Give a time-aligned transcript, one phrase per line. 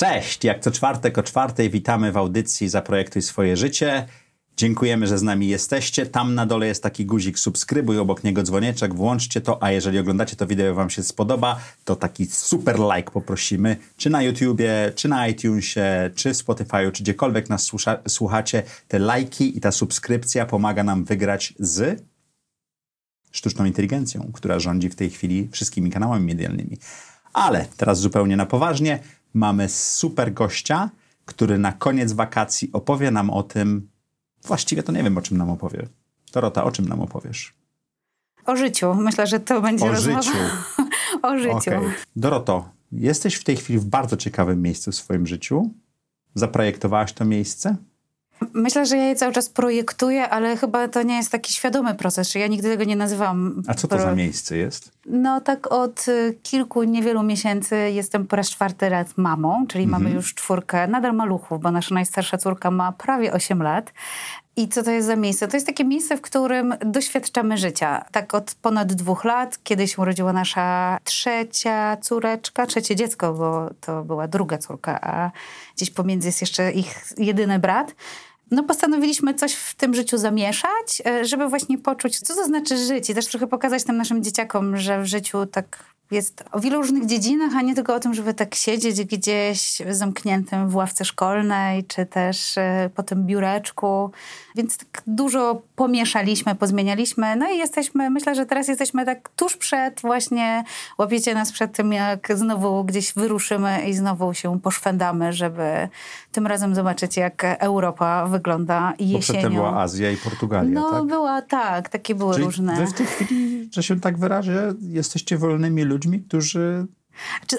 [0.00, 0.44] Cześć!
[0.44, 4.06] Jak co czwartek o czwartej witamy w audycji Zaprojektuj swoje życie.
[4.56, 6.06] Dziękujemy, że z nami jesteście.
[6.06, 10.36] Tam na dole jest taki guzik subskrybuj, obok niego dzwonieczek, włączcie to, a jeżeli oglądacie
[10.36, 15.28] to wideo wam się spodoba, to taki super like poprosimy, czy na YouTubie, czy na
[15.28, 18.62] iTunesie, czy Spotify'u, czy gdziekolwiek nas słucha, słuchacie.
[18.88, 22.02] Te lajki i ta subskrypcja pomaga nam wygrać z
[23.30, 26.78] sztuczną inteligencją, która rządzi w tej chwili wszystkimi kanałami medialnymi.
[27.32, 28.98] Ale teraz zupełnie na poważnie
[29.34, 30.90] mamy super gościa,
[31.24, 33.88] który na koniec wakacji opowie nam o tym,
[34.44, 35.86] właściwie to nie wiem, o czym nam opowie.
[36.32, 37.54] Dorota, o czym nam opowiesz?
[38.46, 38.94] O życiu.
[38.94, 40.38] Myślę, że to będzie o rozmowa życiu.
[41.22, 41.56] o życiu.
[41.56, 41.92] Okay.
[42.16, 45.70] Doroto, jesteś w tej chwili w bardzo ciekawym miejscu w swoim życiu.
[46.34, 47.76] Zaprojektowałaś to miejsce?
[48.54, 52.34] Myślę, że ja je cały czas projektuję, ale chyba to nie jest taki świadomy proces,
[52.34, 53.62] ja nigdy tego nie nazywam.
[53.66, 54.04] A co to pro...
[54.04, 54.92] za miejsce jest?
[55.12, 60.02] No tak od y, kilku, niewielu miesięcy jestem po raz czwarty raz mamą, czyli mhm.
[60.02, 63.92] mamy już czwórkę, nadal maluchów, bo nasza najstarsza córka ma prawie 8 lat.
[64.56, 65.48] I co to jest za miejsce?
[65.48, 68.04] To jest takie miejsce, w którym doświadczamy życia.
[68.12, 74.04] Tak od ponad dwóch lat, kiedy się urodziła nasza trzecia córeczka, trzecie dziecko, bo to
[74.04, 75.30] była druga córka, a
[75.76, 77.94] gdzieś pomiędzy jest jeszcze ich jedyny brat
[78.50, 83.10] no postanowiliśmy coś w tym życiu zamieszać, e, żeby właśnie poczuć, co to znaczy żyć
[83.10, 87.06] i też trochę pokazać tym naszym dzieciakom, że w życiu tak jest o wielu różnych
[87.06, 92.06] dziedzinach, a nie tylko o tym, żeby tak siedzieć gdzieś zamkniętym w ławce szkolnej, czy
[92.06, 94.10] też e, po tym biureczku.
[94.56, 97.36] Więc tak dużo pomieszaliśmy, pozmienialiśmy.
[97.36, 100.64] No i jesteśmy, myślę, że teraz jesteśmy tak tuż przed, właśnie
[100.98, 105.88] łapiecie nas przed tym, jak znowu gdzieś wyruszymy i znowu się poszwędamy, żeby
[106.32, 109.18] tym razem zobaczyć, jak Europa wygląda jesienią.
[109.18, 111.04] Bo przedtem była Azja i Portugalia, No tak?
[111.06, 112.76] była, tak, takie były Czyli różne.
[112.76, 116.86] wy w tej chwili, że się tak wyrażę, jesteście wolnymi ludźmi, którzy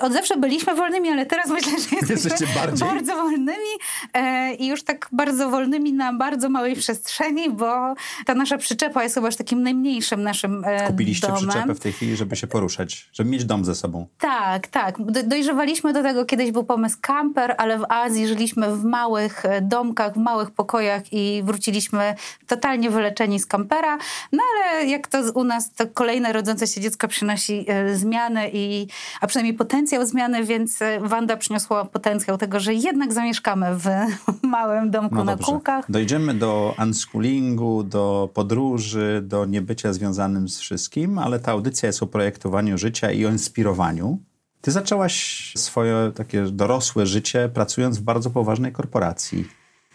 [0.01, 2.47] od zawsze byliśmy wolnymi, ale teraz myślę, że jesteśmy
[2.79, 3.71] bardzo wolnymi
[4.13, 7.93] e, i już tak bardzo wolnymi na bardzo małej przestrzeni, bo
[8.25, 11.49] ta nasza przyczepa jest chyba już takim najmniejszym naszym e, Kupiliście domem.
[11.49, 14.07] przyczepę w tej chwili, żeby się poruszać, żeby mieć dom ze sobą.
[14.19, 14.95] Tak, tak.
[15.11, 19.61] Do, dojrzewaliśmy do tego, kiedyś był pomysł camper, ale w Azji żyliśmy w małych e,
[19.61, 22.15] domkach, w małych pokojach i wróciliśmy
[22.47, 23.97] totalnie wyleczeni z kampera.
[24.31, 28.87] No ale jak to u nas, to kolejne rodzące się dziecko przynosi e, zmiany i,
[29.21, 33.87] a przynajmniej potencjał zmiany, więc e, Wanda przyniosła potencjał tego, że jednak zamieszkamy w
[34.43, 35.91] małym domku no na kółkach.
[35.91, 42.07] Dojdziemy do unschoolingu, do podróży, do niebycia związanym z wszystkim, ale ta audycja jest o
[42.07, 44.19] projektowaniu życia i o inspirowaniu.
[44.61, 49.45] Ty zaczęłaś swoje takie dorosłe życie pracując w bardzo poważnej korporacji.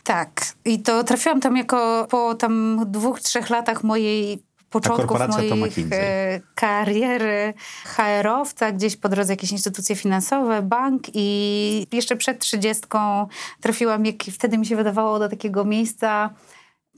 [0.05, 0.47] Tak.
[0.65, 5.19] I to trafiłam tam jako po tam dwóch, trzech latach mojej początków
[5.57, 7.55] moich e, kariery
[7.85, 13.27] HR-owca, gdzieś po drodze jakieś instytucje finansowe, bank i jeszcze przed trzydziestką
[13.61, 16.31] trafiłam, jak wtedy mi się wydawało, do takiego miejsca,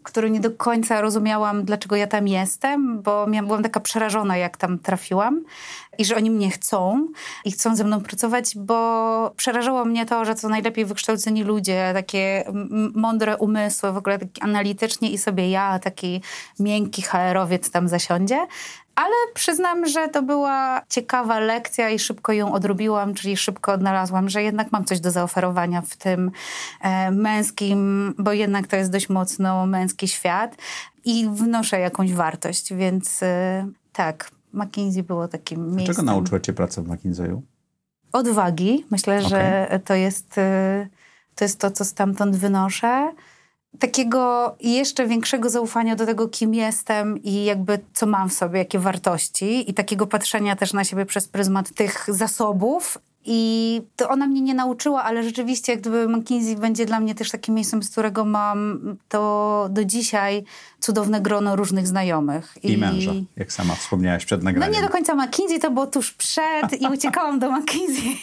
[0.08, 4.78] który nie do końca rozumiałam, dlaczego ja tam jestem, bo byłam taka przerażona, jak tam
[4.78, 5.44] trafiłam
[5.98, 7.08] i że oni mnie chcą
[7.44, 12.44] i chcą ze mną pracować, bo przerażało mnie to, że co najlepiej wykształceni ludzie, takie
[12.94, 16.22] mądre umysły, w ogóle analitycznie i sobie ja, taki
[16.60, 18.46] miękki HR-owiec tam zasiądzie.
[18.98, 24.42] Ale przyznam, że to była ciekawa lekcja i szybko ją odrobiłam, czyli szybko odnalazłam, że
[24.42, 26.30] jednak mam coś do zaoferowania w tym
[26.80, 30.56] e, męskim, bo jednak to jest dość mocno męski świat
[31.04, 35.96] i wnoszę jakąś wartość, więc e, tak, McKinsey było takim miejscem.
[35.96, 37.40] Czego nauczyła cię praca w McKinsey'u?
[38.12, 38.86] Odwagi.
[38.90, 39.28] Myślę, okay.
[39.28, 40.88] że to jest, e,
[41.34, 43.12] to jest to, co stamtąd wynoszę
[43.78, 48.78] takiego jeszcze większego zaufania do tego, kim jestem i jakby co mam w sobie, jakie
[48.78, 54.40] wartości i takiego patrzenia też na siebie przez pryzmat tych zasobów i to ona mnie
[54.40, 58.24] nie nauczyła, ale rzeczywiście jak gdyby McKinsey będzie dla mnie też takim miejscem, z którego
[58.24, 60.44] mam to do dzisiaj
[60.80, 62.58] cudowne grono różnych znajomych.
[62.62, 64.72] I, I męża, jak sama wspomniałaś przed nagraniem.
[64.72, 68.16] No nie do końca McKinsey, to było tuż przed i uciekałam do McKinsey,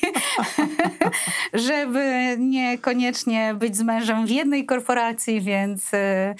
[1.67, 6.35] żeby niekoniecznie być z mężem w jednej korporacji, więc e,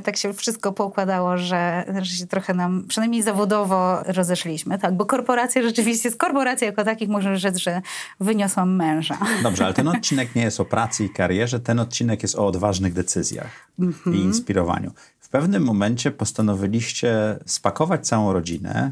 [0.00, 4.78] tak się wszystko poukładało, że, że się trochę nam, przynajmniej zawodowo rozeszliśmy.
[4.78, 7.82] Tak, bo korporacje rzeczywiście, z korporacji jako takich można rzec, że
[8.20, 9.18] wyniosłam męża.
[9.42, 12.92] Dobrze, ale ten odcinek nie jest o pracy i karierze, ten odcinek jest o odważnych
[12.92, 13.70] decyzjach
[14.12, 14.92] i inspirowaniu.
[15.20, 18.90] W pewnym momencie postanowiliście spakować całą rodzinę,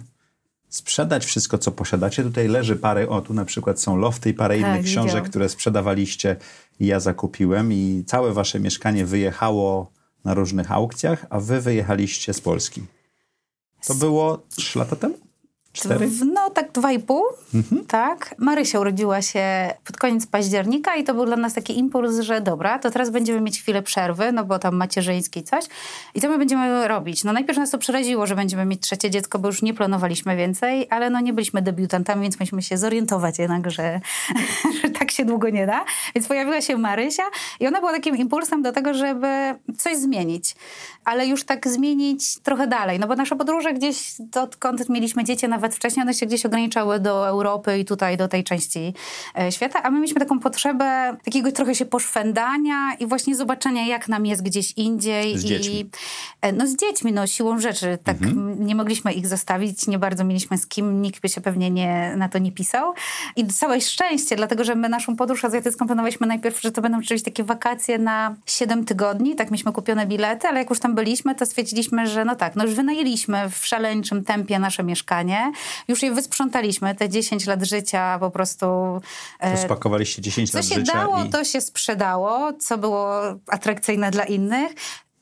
[0.68, 2.22] sprzedać wszystko, co posiadacie.
[2.22, 5.28] Tutaj leży parę, o tu na przykład są lofty i parę Tak, innych książek, widziałam.
[5.30, 6.36] które sprzedawaliście
[6.80, 9.92] i ja zakupiłem i całe wasze mieszkanie wyjechało
[10.24, 12.82] na różnych aukcjach, a wy wyjechaliście z Polski.
[13.86, 15.14] To było trzy lata temu?
[15.72, 16.06] Cztery?
[16.06, 17.22] W- No tak dwa i pół,
[17.88, 18.34] tak.
[18.38, 22.78] Marysia urodziła się pod koniec października i to był dla nas taki impuls, że dobra,
[22.78, 25.64] to teraz będziemy mieć chwilę przerwy, no bo tam macierzyńskiej coś.
[26.14, 27.24] I co my będziemy robić?
[27.24, 30.86] No najpierw nas to przeraziło, że będziemy mieć trzecie dziecko, bo już nie planowaliśmy więcej,
[30.90, 34.00] ale no nie byliśmy debiutantami, więc musimy się zorientować jednak, że,
[34.82, 35.84] że tak się długo nie da.
[36.14, 37.22] Więc pojawiła się Marysia
[37.60, 39.28] i ona była takim impulsem do tego, żeby
[39.78, 40.54] coś zmienić.
[41.04, 45.74] Ale już tak zmienić trochę dalej, no bo nasze podróże gdzieś, odkąd mieliśmy dzieci, nawet
[45.76, 48.94] wcześniej, one się gdzieś ograniczały do Europy i tutaj do tej części
[49.38, 54.08] e, świata, a my mieliśmy taką potrzebę takiego trochę się poszwędania i właśnie zobaczenia, jak
[54.08, 55.38] nam jest gdzieś indziej.
[55.38, 55.90] Z I, dziećmi.
[56.42, 57.98] e, No z dziećmi, no siłą rzeczy.
[58.04, 61.70] Tak m, nie mogliśmy ich zostawić, nie bardzo mieliśmy z kim, nikt by się pewnie
[61.70, 62.92] nie, na to nie pisał.
[63.36, 67.30] I całe szczęście, dlatego że my naszą podróż azjatycką planowaliśmy najpierw, że to będą rzeczywiście
[67.30, 71.46] takie wakacje na 7 tygodni, tak mieliśmy kupione bilety, ale jak już tam byliśmy, to
[71.46, 75.49] stwierdziliśmy, że no tak, no już wynajęliśmy w szaleńczym tempie nasze mieszkanie,
[75.88, 78.66] już je wysprzątaliśmy, te 10 lat życia po prostu...
[79.40, 81.30] e, To spakowaliście 10 co lat się życia dało, i...
[81.30, 84.72] to się sprzedało, co było atrakcyjne dla innych.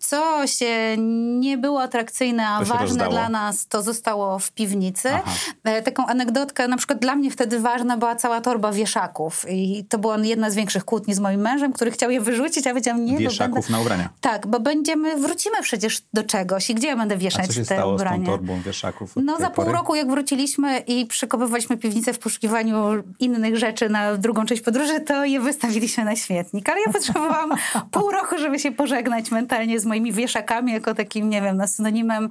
[0.08, 0.96] Co się
[1.38, 3.10] nie było atrakcyjne, a ważne rozdało.
[3.12, 5.08] dla nas, to zostało w piwnicy.
[5.12, 5.30] Aha.
[5.64, 9.46] E, Taką anegdotkę, na przykład dla mnie wtedy ważna była cała torba wieszaków.
[9.50, 12.70] I to była jedna z większych kłótni z moim mężem, który chciał je wyrzucić, a
[12.70, 13.72] ja powiedziałam nie, Wieszaków będę...
[13.72, 14.08] na ubrania.
[14.20, 17.58] Tak, bo będziemy, wrócimy przecież do czegoś i gdzie ja będę A wieszać co się
[17.60, 18.26] te stało z tą ubrania?
[18.26, 19.12] torbą wieszaków?
[19.16, 19.72] No za pół pory?
[19.76, 22.76] roku jak wróciliśmy i przekopywaliśmy piwnicę w poszukiwaniu
[23.18, 26.68] innych rzeczy na drugą część podróży, to je wystawiliśmy na śmietnik.
[26.68, 27.50] Ale ja potrzebowałam
[27.90, 32.28] pół roku, żeby się pożegnać mentalnie z moimi wieszakami jako takim, nie wiem, no, synonimem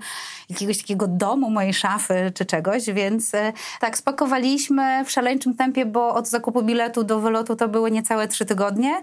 [0.50, 2.86] jakiegoś takiego domu, mojej szafy czy czegoś.
[2.86, 7.92] Więc e, tak, spakowaliśmy w szaleńczym tempie, bo od zakupu biletu do wylotu to były
[7.92, 9.02] niecałe trzy tygodnie.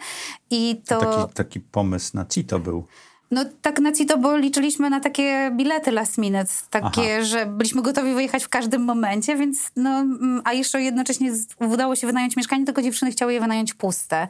[0.50, 1.00] I to...
[1.00, 2.86] Taki, taki pomysł na CITO był.
[3.34, 7.24] No tak na CITO, bo liczyliśmy na takie bilety last minute, takie, Aha.
[7.24, 12.06] że byliśmy gotowi wyjechać w każdym momencie, więc no, mm, a jeszcze jednocześnie udało się
[12.06, 14.28] wynająć mieszkanie, tylko dziewczyny chciały je wynająć puste.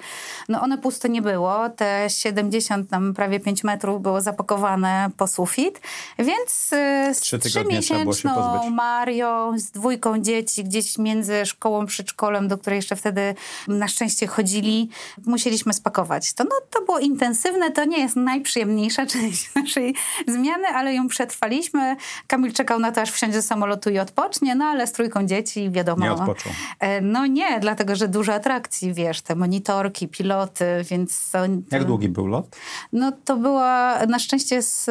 [0.48, 5.80] No one puste nie było, te 70, tam prawie 5 metrów było zapakowane po sufit,
[6.18, 8.70] więc y, z Trzy trzymiesięczną.
[8.70, 13.34] Marią, z dwójką dzieci gdzieś między szkołą, przedszkolem, do której jeszcze wtedy
[13.68, 14.88] na szczęście chodzili,
[15.26, 16.32] musieliśmy spakować.
[16.32, 18.16] To, no, to było intensywne, to nie jest
[18.98, 19.94] najprzyjemniejsza część naszej
[20.28, 21.96] zmiany, ale ją przetrwaliśmy.
[22.26, 25.70] Kamil czekał na to, aż wsiądzie do samolotu i odpocznie, no ale z trójką dzieci,
[25.70, 26.04] wiadomo.
[26.04, 26.52] Nie odpoczął.
[26.80, 31.30] E, No nie, dlatego, że dużo atrakcji, wiesz, te monitorki, piloty, więc...
[31.30, 31.38] to-
[31.76, 32.56] Jak długi był lot?
[32.92, 34.90] no to była na szczęście z,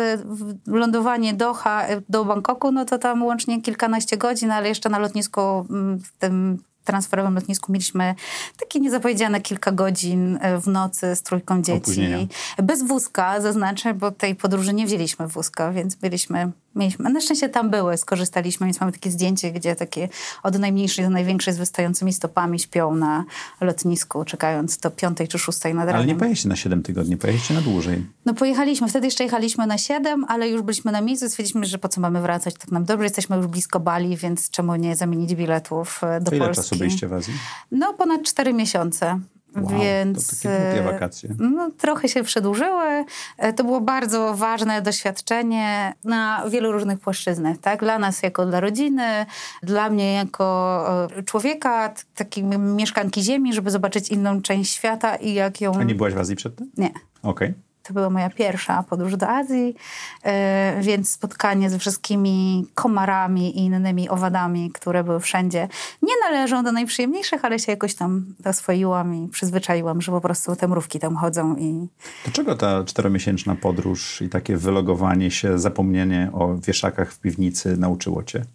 [0.67, 5.41] lądowanie Doha e, do Bangkoku, no to tam łącznie kilkanaście godzin, ale jeszcze na lotnisku,
[5.69, 8.15] mm, w tym transferowym lotnisku mieliśmy
[8.59, 12.17] takie niezapowiedziane kilka godzin e, w nocy z trójką Opóźnienia.
[12.19, 12.33] dzieci.
[12.63, 17.69] Bez wózka, zaznaczę, bo tej podróży nie wzięliśmy wózka, więc byliśmy, mieliśmy, na szczęście tam
[17.69, 20.09] były, skorzystaliśmy, więc mamy takie zdjęcie, gdzie takie
[20.43, 23.25] od najmniejszej do największej z wystającymi stopami śpią na
[23.61, 25.95] lotnisku, czekając do piątej czy szóstej nad ranem.
[25.95, 28.05] Ale nie pojechaliście na 7 tygodni, pojechaliście na dłużej.
[28.25, 31.89] No pojechaliśmy, wtedy jeszcze jechaliśmy na 7, ale już byliśmy na miejscu, stwierdziliśmy, że po
[31.89, 36.01] co mamy wracać, tak nam dobrze, jesteśmy już blisko Bali, więc czemu nie zamienić biletów
[36.03, 36.63] e, do To ile Polski.
[36.63, 37.33] czasu byliście w Azji?
[37.71, 39.19] No ponad 4 miesiące.
[39.55, 41.29] Wow, więc to takie długie e, wakacje.
[41.39, 43.05] No, trochę się przedłużyły.
[43.37, 47.57] E, To było bardzo ważne doświadczenie na wielu różnych płaszczyznach.
[47.57, 47.79] Tak?
[47.79, 49.25] Dla nas jako dla rodziny,
[49.63, 55.61] dla mnie jako e, człowieka, takiej mieszkanki ziemi, żeby zobaczyć inną część świata i jak
[55.61, 55.73] ją...
[55.79, 56.71] A nie byłaś w Azji przedtem?
[56.77, 56.89] Nie.
[57.23, 57.53] Okej.
[57.83, 59.75] To była moja pierwsza podróż do Azji,
[60.23, 65.67] e, więc spotkanie ze wszystkimi komarami i innymi owadami, które były wszędzie,
[66.01, 70.67] nie należą do najprzyjemniejszych, ale się jakoś tam oswoiłam i przyzwyczaiłam, że po prostu te
[70.67, 71.87] mrówki tam chodzą i
[72.25, 78.23] To czego ta czteromiesięczna podróż i takie wylogowanie się, zapomnienie o wieszakach w piwnicy nauczyło
[78.23, 78.45] cię?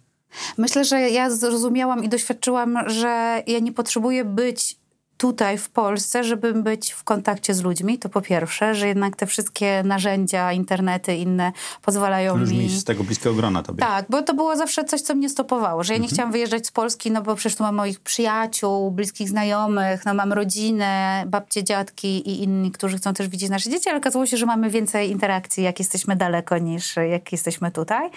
[0.57, 4.78] Myślę, że ja zrozumiałam i doświadczyłam, że ja nie potrzebuję być
[5.19, 7.99] tutaj w Polsce, żeby być w kontakcie z ludźmi.
[7.99, 12.69] To po pierwsze, że jednak te wszystkie narzędzia, internety inne pozwalają Ludźmi mi...
[12.69, 13.79] z tego bliskiego grona tobie.
[13.79, 16.71] Tak, bo to było zawsze coś, co mnie stopowało, że ja nie chciałam wyjeżdżać z
[16.71, 22.29] Polski, no bo przecież tu mam moich przyjaciół, bliskich znajomych, no mam rodzinę, babcie, dziadki
[22.29, 25.63] i inni, którzy chcą też widzieć nasze dzieci, ale okazało się, że mamy więcej interakcji,
[25.63, 28.09] jak jesteśmy daleko, niż jak jesteśmy tutaj.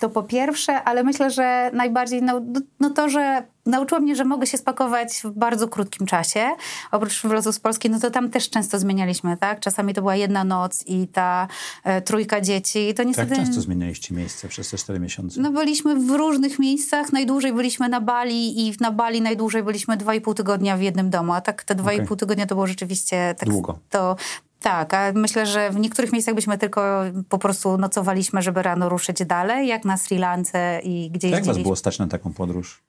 [0.00, 2.40] To po pierwsze, ale myślę, że najbardziej no,
[2.80, 6.50] no to, że nauczyła mnie, że mogę się spakować w bardzo krótkim czasie.
[6.92, 9.60] Oprócz wylotów z Polski, no to tam też często zmienialiśmy, tak?
[9.60, 11.48] Czasami to była jedna noc i ta
[11.84, 12.88] e, trójka dzieci.
[12.88, 13.36] I to niestety...
[13.36, 15.40] Tak często zmienialiście miejsce przez te cztery miesiące?
[15.40, 17.12] No byliśmy w różnych miejscach.
[17.12, 21.10] Najdłużej byliśmy na Bali i na Bali najdłużej byliśmy dwa i pół tygodnia w jednym
[21.10, 21.32] domu.
[21.32, 23.34] A tak te dwa i pół tygodnia to było rzeczywiście...
[23.38, 23.78] Tak, Długo.
[23.90, 24.16] To,
[24.60, 29.24] tak, a myślę, że w niektórych miejscach byśmy tylko po prostu nocowaliśmy, żeby rano ruszyć
[29.24, 31.30] dalej, jak na Sri Lance i gdzieś.
[31.30, 32.82] Jak was było stać na taką podróż?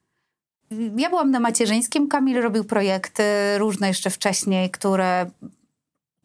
[0.97, 3.23] Ja byłam na macierzyńskim, Kamil robił projekty
[3.57, 5.31] różne jeszcze wcześniej, które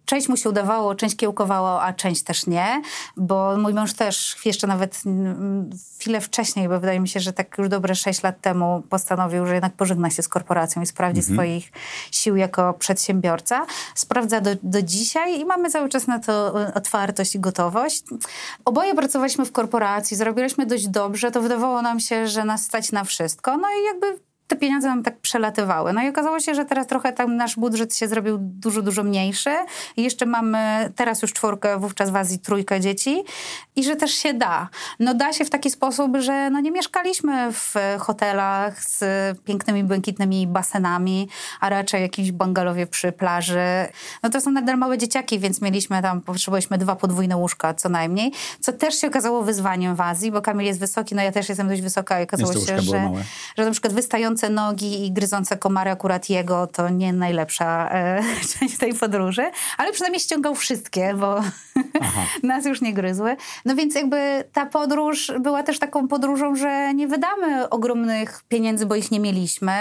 [0.04, 2.82] Część mu się udawało, część kiełkowało, a część też nie,
[3.16, 5.02] bo mój mąż też jeszcze nawet
[5.98, 9.54] chwilę wcześniej, bo wydaje mi się, że tak już dobre 6 lat temu postanowił, że
[9.54, 11.36] jednak pożegna się z korporacją i sprawdzi mhm.
[11.36, 11.72] swoich
[12.10, 13.66] sił jako przedsiębiorca.
[13.94, 18.04] Sprawdza do, do dzisiaj i mamy cały czas na to e, otwartość i gotowość.
[18.64, 23.04] Oboje pracowaliśmy w korporacji, zarobiliśmy dość dobrze, to wydawało nam się, że nas stać na
[23.04, 23.56] wszystko.
[23.56, 25.92] No i jakby te pieniądze nam tak przelatywały.
[25.92, 29.50] No i okazało się, że teraz trochę tam nasz budżet się zrobił dużo, dużo mniejszy.
[29.96, 33.24] I jeszcze mamy teraz już czwórkę, wówczas w Azji trójkę dzieci.
[33.76, 34.68] I że też się da.
[35.00, 39.04] No da się w taki sposób, że no nie mieszkaliśmy w hotelach z
[39.38, 41.28] pięknymi, błękitnymi basenami,
[41.60, 43.88] a raczej jakimś bungalowie przy plaży.
[44.22, 48.32] No to są nadal małe dzieciaki, więc mieliśmy tam, potrzebowaliśmy dwa podwójne łóżka co najmniej,
[48.60, 51.68] co też się okazało wyzwaniem w Azji, bo Kamil jest wysoki, no ja też jestem
[51.68, 53.10] dość wysoka i okazało się, że,
[53.58, 58.22] że na przykład wystający nogi i gryzące komary akurat jego to nie najlepsza e,
[58.58, 61.42] część tej podróży, ale przynajmniej ściągał wszystkie, bo
[62.42, 63.36] nas już nie gryzły.
[63.64, 68.94] No więc jakby ta podróż była też taką podróżą, że nie wydamy ogromnych pieniędzy, bo
[68.94, 69.72] ich nie mieliśmy.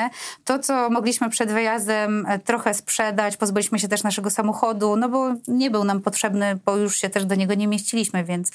[0.44, 5.34] To, co mogliśmy przed wyjazdem e, trochę sprzedać, pozbyliśmy się też naszego samochodu, no bo
[5.48, 8.52] nie był nam potrzebny, bo już się też do niego nie mieściliśmy, więc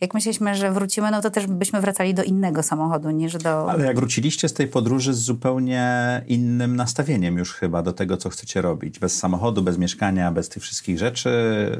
[0.00, 3.70] jak myśleliśmy, że wrócimy, no to też byśmy wracali do innego samochodu niż do...
[3.70, 8.30] Ale jak wróciliście z tej podróży z zupełnie innym nastawieniem już chyba do tego, co
[8.30, 8.98] chcecie robić.
[8.98, 11.30] Bez samochodu, bez mieszkania, bez tych wszystkich rzeczy,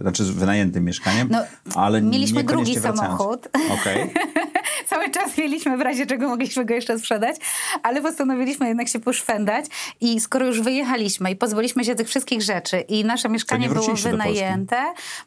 [0.01, 1.39] znaczy z wynajętym mieszkaniem, no,
[1.75, 3.49] ale Mieliśmy drugi samochód.
[3.81, 4.11] Okay.
[4.91, 7.37] Cały czas mieliśmy w razie czego mogliśmy go jeszcze sprzedać,
[7.83, 9.65] ale postanowiliśmy jednak się poszwendać
[10.01, 14.77] i skoro już wyjechaliśmy i pozwoliliśmy się tych wszystkich rzecy i nasze mieszkanie było wynajęte,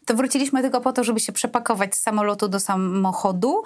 [0.06, 3.64] to wróciliśmy tylko po to, żeby się przepakować z samolotu do samochodu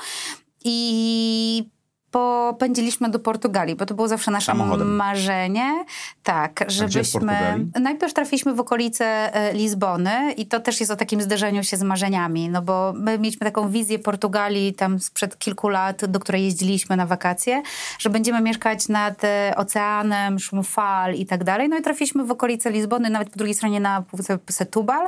[0.64, 1.77] i
[2.12, 4.96] popędziliśmy do Portugalii, bo to było zawsze nasze Samochodem.
[4.96, 5.86] marzenie.
[6.24, 7.68] Tak, żebyśmy.
[7.82, 11.84] Najpierw trafiliśmy w okolice e, Lizbony i to też jest o takim zderzeniu się z
[11.84, 16.96] marzeniami, no bo my mieliśmy taką wizję Portugalii tam sprzed kilku lat, do której jeździliśmy
[16.98, 17.62] na wakacje,
[18.00, 21.70] że będziemy mieszkać nad e, oceanem, szum fal i tak dalej.
[21.70, 25.08] No i trafiliśmy w okolice Lizbony, nawet po drugiej stronie na półwysep Setúbal.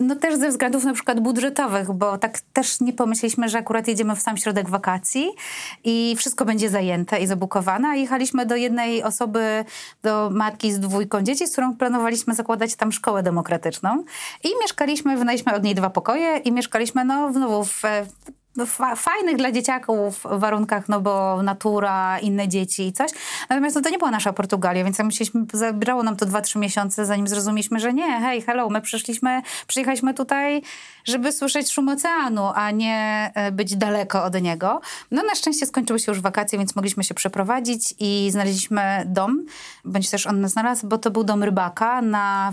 [0.00, 4.16] No też ze względów na przykład budżetowych, bo tak też nie pomyśleliśmy, że akurat jedziemy
[4.16, 5.30] w sam środek wakacji
[5.84, 9.64] i wszystko będzie zajęte i zabukowane, jechaliśmy do jednej osoby,
[10.02, 14.04] do matki z dwójką dzieci, z którą planowaliśmy zakładać tam szkołę demokratyczną.
[14.44, 17.82] I mieszkaliśmy, wynajęliśmy od niej dwa pokoje i mieszkaliśmy no, znowu w
[18.96, 23.10] fajnych dla dzieciaków warunkach, no bo natura, inne dzieci i coś.
[23.50, 27.28] Natomiast no, to nie była nasza Portugalia, więc musieliśmy, zabrało nam to 2-3 miesiące, zanim
[27.28, 30.62] zrozumieliśmy, że nie, hej, hello, my przyszliśmy, przyjechaliśmy tutaj,
[31.04, 34.80] żeby słyszeć szum oceanu, a nie e, być daleko od niego.
[35.10, 39.44] No na szczęście skończyły się już wakacje, więc mogliśmy się przeprowadzić i znaleźliśmy dom,
[39.84, 42.52] bądź też on nas znalazł, bo to był dom rybaka na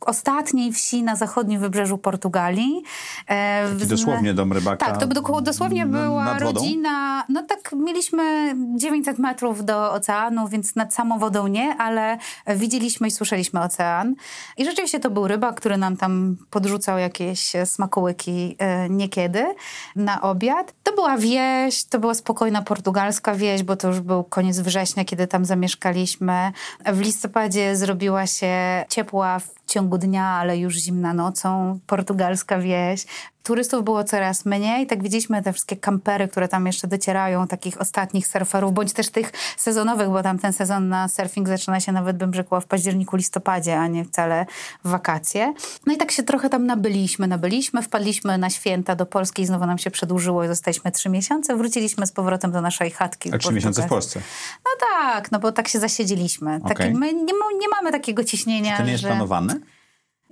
[0.00, 2.82] ostatniej wsi na zachodnim wybrzeżu Portugalii.
[3.28, 4.86] E, Taki dosłownie dom rybaka.
[4.86, 7.24] Tak, to dosłownie była rodzina.
[7.28, 13.10] No tak, mieliśmy 900 metrów do oceanu, więc nad samą wodą nie, ale widzieliśmy i
[13.10, 14.14] słyszeliśmy ocean.
[14.56, 19.54] I rzeczywiście to był rybak, który nam tam podrzucał jakieś smakołyki e, niekiedy
[19.96, 20.74] na obiad.
[20.82, 25.26] To była wieś, to była spokojna portugalska wieś, bo to już był koniec września, kiedy
[25.26, 26.52] tam zamieszkaliśmy.
[26.92, 33.06] W listopadzie zrobiła się ciepła w ciągu dnia, ale już zimna nocą, portugalska wieś
[33.48, 34.86] turystów było coraz mniej.
[34.86, 39.32] Tak widzieliśmy te wszystkie kampery, które tam jeszcze docierają, takich ostatnich surferów, bądź też tych
[39.56, 43.78] sezonowych, bo tam ten sezon na surfing zaczyna się nawet, bym rzekła, w październiku, listopadzie,
[43.78, 44.46] a nie wcale
[44.84, 45.54] w wakacje.
[45.86, 49.66] No i tak się trochę tam nabyliśmy, nabyliśmy, wpadliśmy na święta do Polski i znowu
[49.66, 51.56] nam się przedłużyło i zostaliśmy trzy miesiące.
[51.56, 53.34] Wróciliśmy z powrotem do naszej chatki.
[53.34, 54.20] A trzy miesiące w Polsce?
[54.64, 56.56] No tak, no bo tak się zasiedzieliśmy.
[56.56, 56.76] Okay.
[56.76, 59.08] Taki, my nie, nie mamy takiego ciśnienia, Czy to nie jest że...
[59.08, 59.60] planowane?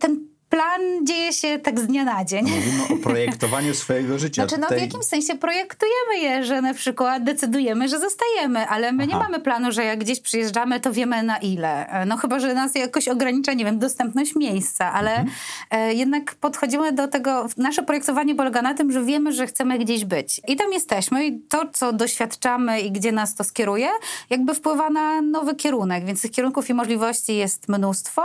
[0.01, 2.45] Ten plan dzieje się tak z dnia na dzień.
[2.45, 4.43] Mówimy o projektowaniu swojego życia.
[4.43, 8.93] Znaczy, no Tutaj- w jakimś sensie projektujemy je, że na przykład decydujemy, że zostajemy, ale
[8.93, 9.23] my nie Aha.
[9.25, 11.87] mamy planu, że jak gdzieś przyjeżdżamy, to wiemy na ile.
[12.07, 15.29] No chyba, że nas jakoś ogranicza, nie wiem, dostępność miejsca, ale Mhm.
[15.71, 20.05] e, jednak podchodzimy do tego, nasze projektowanie polega na tym, że wiemy, że chcemy gdzieś
[20.05, 20.41] być.
[20.49, 23.89] I tam jesteśmy i to, co doświadczamy i gdzie nas to skieruje,
[24.31, 28.23] jakby wpływa na nowy kierunek, więc tych kierunków i możliwości jest mnóstwo.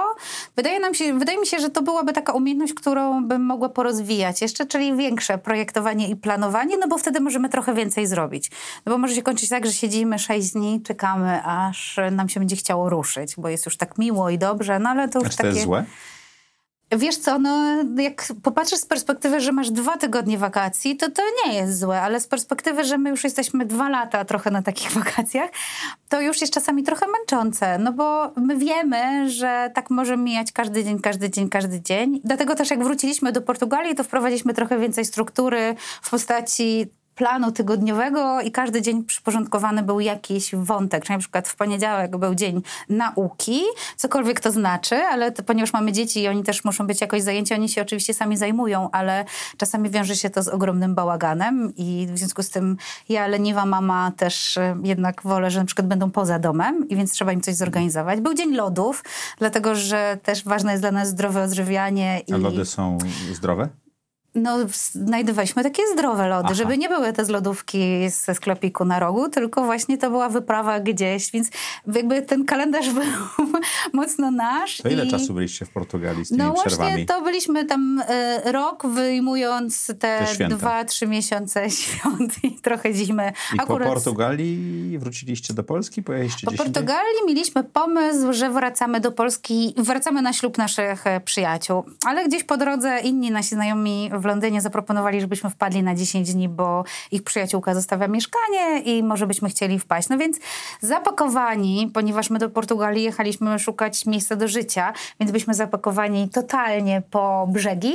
[0.56, 4.42] Wydaje nam się, wydaje mi się, że to byłaby taka umiejętność, którą bym mogła porozwijać
[4.42, 8.52] jeszcze, czyli większe projektowanie i planowanie, no bo wtedy możemy trochę więcej zrobić.
[8.86, 12.56] No bo może się kończyć tak, że siedzimy sześć dni, czekamy, aż nam się będzie
[12.56, 15.50] chciało ruszyć, bo jest już tak miło i dobrze, no ale to już to takie...
[15.50, 15.86] jest złe?
[16.98, 21.54] Wiesz co, no jak popatrzysz z perspektywy, że masz dwa tygodnie wakacji, to to nie
[21.54, 25.50] jest złe, ale z perspektywy, że my już jesteśmy dwa lata trochę na takich wakacjach,
[26.10, 30.84] to już jest czasami trochę męczące, no bo my wiemy, że tak może mijać każdy
[30.84, 32.22] dzień, każdy dzień, każdy dzień.
[32.24, 36.88] Dlatego też jak wróciliśmy do Portugalii, to wprowadziliśmy trochę więcej struktury w postaci
[37.22, 41.04] planu tygodniowego i każdy dzień przyporządkowany był jakiś wątek.
[41.04, 43.62] Czyli na przykład w poniedziałek był dzień nauki,
[43.98, 47.54] cokolwiek to znaczy, ale to, ponieważ mamy dzieci i oni też muszą być jakoś zajęci,
[47.54, 49.26] oni się oczywiście sami zajmują, ale
[49.58, 52.78] czasami wiąże się to z ogromnym bałaganem i w związku z tym
[53.10, 57.12] ja, leniwa mama, też y, jednak wolę, że na przykład będą poza domem i więc
[57.12, 58.22] trzeba im coś zorganizować.
[58.22, 59.04] Był dzień lodów,
[59.38, 62.22] dlatego że też ważne jest dla nas zdrowe odżywianie.
[62.34, 62.98] A i lody są
[63.34, 63.70] zdrowe?
[64.36, 64.58] No,
[64.94, 66.54] znajdowaliśmy takie zdrowe lody, Aha.
[66.54, 70.80] żeby nie były te z lodówki ze sklepiku na rogu, tylko właśnie to była wyprawa
[70.80, 71.50] gdzieś, więc
[71.96, 73.04] jakby ten kalendarz był
[73.94, 74.78] mocno nasz.
[74.78, 75.12] To ile i...
[75.12, 76.90] czasu byliście w Portugalii z tymi No przerwami?
[76.92, 83.32] właśnie to byliśmy tam e, rok, wyjmując te dwa, trzy miesiące świąt i trochę zimy.
[83.54, 86.04] I po Portugalii wróciliście do Polski?
[86.04, 86.54] Pojechaliście Po?
[86.54, 91.84] Portugalii mieliśmy pomysł, że wracamy do Polski, wracamy na ślub naszych e, przyjaciół.
[92.06, 96.50] Ale gdzieś po drodze inni nasi znajomi w Londynie zaproponowali, żebyśmy wpadli na 10 dni,
[96.50, 100.10] bo ich przyjaciółka zostawia mieszkanie i może byśmy chcieli wpaść.
[100.10, 100.38] No więc
[100.82, 107.48] zapakowani, ponieważ my do Portugalii jechaliśmy szukać miejsca do życia, więc byliśmy zapakowani totalnie po
[107.50, 107.94] brzegi.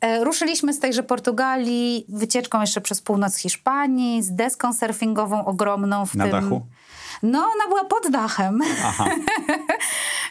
[0.00, 6.14] E, Ruszyliśmy z tejże Portugalii wycieczką jeszcze przez północ Hiszpanii, z deską surfingową ogromną w
[6.14, 6.32] Na tym...
[6.32, 6.66] dachu?
[7.22, 9.04] No, ona była pod dachem, Aha,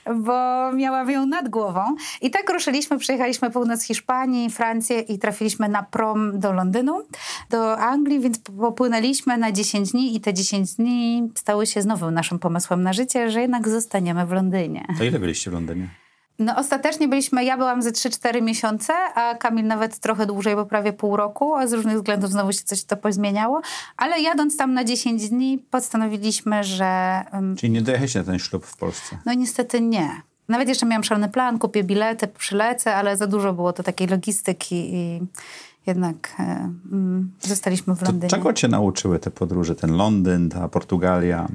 [0.05, 1.81] bo miałam ją nad głową.
[2.21, 7.01] I tak ruszyliśmy, przejechaliśmy północ Hiszpanii, Francję i trafiliśmy na prom do Londynu,
[7.49, 12.39] do Anglii, więc popłynęliśmy na 10 dni i te 10 dni stały się znowu naszym
[12.39, 14.85] pomysłem na życie, że jednak zostaniemy w Londynie.
[14.97, 15.89] to ile byliście w Londynie?
[16.39, 20.93] No ostatecznie byliśmy, ja byłam ze 3-4 miesiące, a Kamil nawet trochę dłużej, bo prawie
[20.93, 23.62] pół roku, a z różnych względów znowu się coś to pozmieniało.
[23.97, 27.21] Ale jadąc tam na 10 dni postanowiliśmy, że
[27.58, 29.17] Czyli nie dojechaliście na ten ślub w Polsce?
[29.25, 30.10] no niestety nie.
[30.47, 34.95] Nawet jeszcze miałam szalony plan, kupię bilety, przylecę, ale za dużo było to takiej logistyki
[34.95, 35.21] i
[35.88, 36.43] jednak e,
[36.91, 38.30] mm, zostaliśmy w To Londynie.
[38.30, 39.75] czego cię nauczyły te podróże?
[39.75, 41.47] Ten Londyn, ta Portugalia?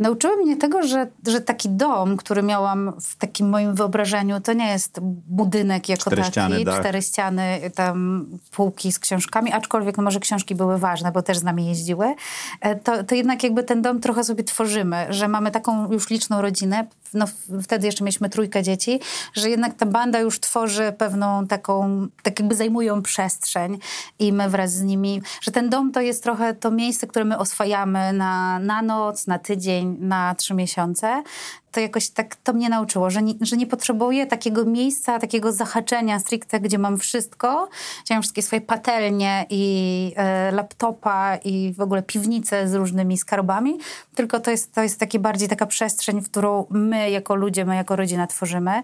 [0.00, 4.68] Nauczyły mnie tego, że, że taki dom, który miałam w takim moim wyobrażeniu, to nie
[4.72, 6.80] jest budynek jako Cztery taki, ściany, dach.
[6.80, 11.42] cztery ściany, tam półki z książkami, aczkolwiek no może książki były ważne, bo też z
[11.42, 12.14] nami jeździły,
[12.60, 16.42] e, to, to jednak jakby ten dom trochę sobie tworzymy, że mamy taką już liczną
[16.42, 17.26] rodzinę, no
[17.62, 19.00] wtedy jeszcze mieliśmy trójkę dzieci,
[19.34, 23.78] że jednak ta banda już tworzy pewną taką, tak jakby zajmują przestrzeń
[24.18, 27.38] i my wraz z nimi, że ten dom to jest trochę to miejsce, które my
[27.38, 31.22] oswajamy na, na noc, na tydzień, na trzy miesiące.
[31.72, 36.18] To jakoś tak to mnie nauczyło, że nie, że nie potrzebuję takiego miejsca, takiego zahaczenia
[36.18, 37.68] stricte, gdzie mam wszystko,
[38.04, 43.78] gdzie mam wszystkie swoje patelnie i e, laptopa i w ogóle piwnice z różnymi skarbami,
[44.14, 47.76] tylko to jest, to jest takie bardziej taka przestrzeń, w którą my jako ludzie, my
[47.76, 48.82] jako rodzina tworzymy.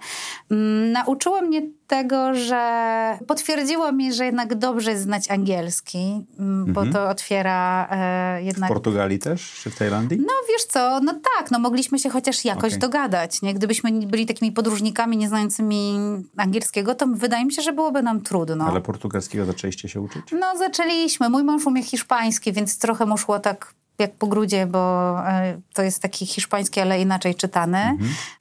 [0.50, 6.26] Mm, nauczyło mnie tego, że potwierdziło mi, że jednak dobrze jest znać angielski,
[6.66, 8.68] bo to otwiera e, W jednak...
[8.68, 9.60] Portugalii też?
[9.62, 10.18] Czy w Tajlandii?
[10.18, 12.78] No wiesz co, no tak, no mogliśmy się chociaż jakoś Okej.
[12.78, 13.54] dogadać, nie?
[13.54, 15.98] Gdybyśmy byli takimi podróżnikami nieznającymi
[16.36, 18.66] angielskiego, to wydaje mi się, że byłoby nam trudno.
[18.66, 20.22] Ale portugalskiego zaczęliście się uczyć?
[20.32, 21.28] No zaczęliśmy.
[21.28, 25.82] Mój mąż umie hiszpański, więc trochę mu szło tak jak po grudzie, bo e, to
[25.82, 27.96] jest taki hiszpański, ale inaczej czytany.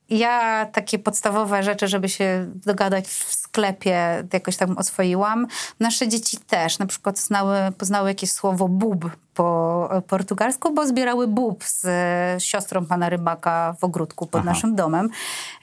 [0.09, 5.47] Ja takie podstawowe rzeczy, żeby się dogadać w sklepie, jakoś tam oswoiłam.
[5.79, 6.79] Nasze dzieci też.
[6.79, 12.39] Na przykład znały, poznały jakieś słowo bub po e, portugalsku, bo zbierały bub z e,
[12.39, 14.49] siostrą pana rybaka w ogródku pod Aha.
[14.49, 15.09] naszym domem.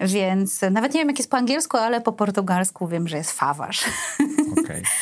[0.00, 3.84] Więc nawet nie wiem, jak jest po angielsku, ale po portugalsku wiem, że jest fawarz.
[4.64, 4.82] Okej.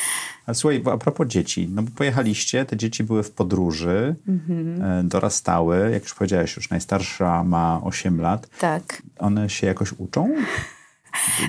[0.47, 4.83] A słuchaj, a propos dzieci, no bo pojechaliście, te dzieci były w podróży, Mhm.
[4.83, 8.49] e, dorastały, jak już powiedziałeś, już najstarsza ma 8 lat.
[8.59, 9.03] tak.
[9.19, 10.29] One się jakoś uczą?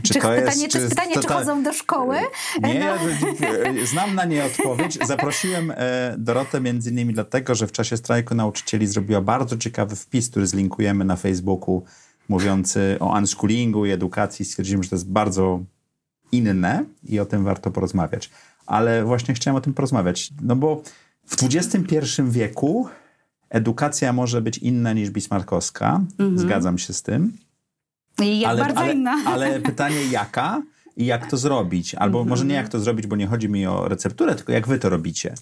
[0.04, 2.18] Czy, czy, to jest, pytanie, czy, czy, pytanie, to, czy chodzą do szkoły?
[2.62, 3.86] Nie, no.
[3.86, 5.00] znam na nie odpowiedź.
[5.08, 10.30] Zaprosiłem e, Dorotę między innymi dlatego, że w czasie strajku nauczycieli zrobiła bardzo ciekawy wpis,
[10.30, 11.84] który zlinkujemy na Facebooku,
[12.30, 14.46] mówiący o unschoolingu i edukacji.
[14.46, 15.60] Stwierdziliśmy, że to jest bardzo
[16.32, 18.30] inne i o tym warto porozmawiać.
[18.66, 20.82] Ale właśnie chciałem o tym porozmawiać, no bo
[21.26, 22.90] w XXI wieku
[23.50, 26.02] edukacja może być inna niż bismarckowska.
[26.20, 26.40] Mhm.
[26.40, 27.38] Zgadzam się z tym.
[28.24, 29.16] I ale, bardzo ale, inna.
[29.26, 30.62] Ale pytanie jaka
[30.98, 31.96] i jak to zrobić?
[31.96, 32.30] Albo mhm.
[32.30, 34.90] może nie jak to zrobić, bo nie chodzi mi o recepturę, tylko jak wy to
[34.90, 35.34] robicie.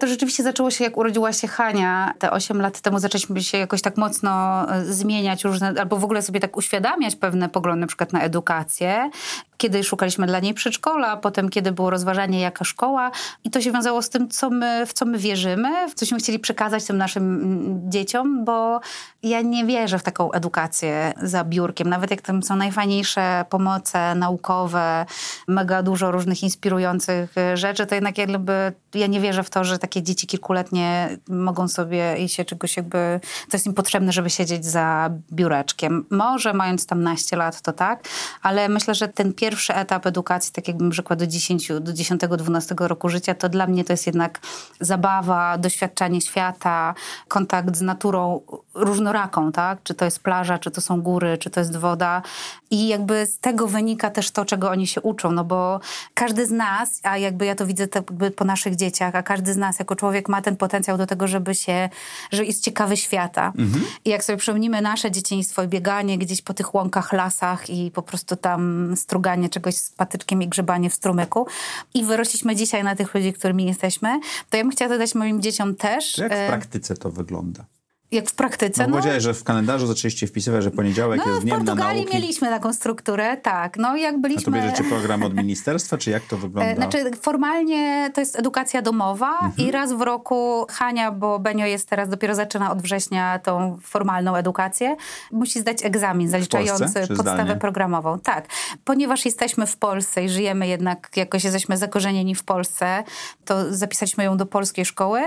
[0.00, 2.14] To rzeczywiście zaczęło się, jak urodziła się Hania.
[2.18, 6.22] Te 8 lat temu zaczęliśmy się jakoś tak mocno e, zmieniać różne, albo w ogóle
[6.22, 9.10] sobie tak uświadamiać pewne poglądy, na przykład na edukację
[9.56, 13.10] kiedy szukaliśmy dla niej przedszkola, potem kiedy było rozważanie jaka szkoła
[13.44, 16.38] i to się wiązało z tym, co my, w co my wierzymy, w cośmy chcieli
[16.38, 18.80] przekazać tym naszym mm, dzieciom, bo
[19.22, 21.88] ja nie wierzę w taką edukację za biurkiem.
[21.88, 25.06] Nawet jak tam są najfajniejsze pomoce naukowe,
[25.48, 29.78] mega dużo różnych inspirujących e, rzeczy, to jednak jakby ja nie wierzę w to, że
[29.78, 34.66] takie dzieci kilkuletnie mogą sobie i się czegoś jakby, to jest im potrzebne, żeby siedzieć
[34.66, 36.06] za biureczkiem.
[36.10, 38.08] Może mając tam naście lat, to tak,
[38.42, 42.86] ale myślę, że ten pierwszy pierwszy etap edukacji, tak jakbym rzekła do 10, do 10-12
[42.86, 44.40] roku życia, to dla mnie to jest jednak
[44.80, 46.94] zabawa, doświadczanie świata,
[47.28, 48.40] kontakt z naturą
[48.76, 49.82] różnoraką, tak?
[49.82, 52.22] Czy to jest plaża, czy to są góry, czy to jest woda.
[52.70, 55.80] I jakby z tego wynika też to, czego oni się uczą, no bo
[56.14, 59.56] każdy z nas, a jakby ja to widzę jakby po naszych dzieciach, a każdy z
[59.56, 61.88] nas jako człowiek ma ten potencjał do tego, żeby się,
[62.32, 63.52] że jest ciekawy świata.
[63.58, 63.84] Mhm.
[64.04, 68.02] I jak sobie przypomnimy nasze dzieciństwo i bieganie gdzieś po tych łąkach, lasach i po
[68.02, 71.46] prostu tam struganie czegoś z patyczkiem i grzebanie w strumyku
[71.94, 75.74] i wyrośliśmy dzisiaj na tych ludzi, którymi jesteśmy, to ja bym chciała dodać moim dzieciom
[75.74, 76.18] też.
[76.18, 77.64] Jak w e, praktyce to wygląda?
[78.12, 78.82] Jak w praktyce.
[78.82, 81.80] No, no powiedziałeś, że w kalendarzu zaczęliście wpisywać, że poniedziałek no, jest dniem na nauki.
[81.80, 83.76] w Portugalii mieliśmy taką strukturę, tak.
[83.76, 84.42] No jak byliśmy...
[84.42, 86.70] A to bierzecie program od ministerstwa, czy jak to wygląda?
[86.70, 89.68] E, znaczy formalnie to jest edukacja domowa mhm.
[89.68, 94.36] i raz w roku Hania, bo Benio jest teraz, dopiero zaczyna od września tą formalną
[94.36, 94.96] edukację,
[95.32, 97.56] musi zdać egzamin zaliczający podstawę zdalnie?
[97.56, 98.18] programową.
[98.18, 98.46] Tak.
[98.84, 103.04] Ponieważ jesteśmy w Polsce i żyjemy jednak, jakoś jesteśmy zakorzenieni w Polsce,
[103.44, 105.20] to zapisaliśmy ją do polskiej szkoły.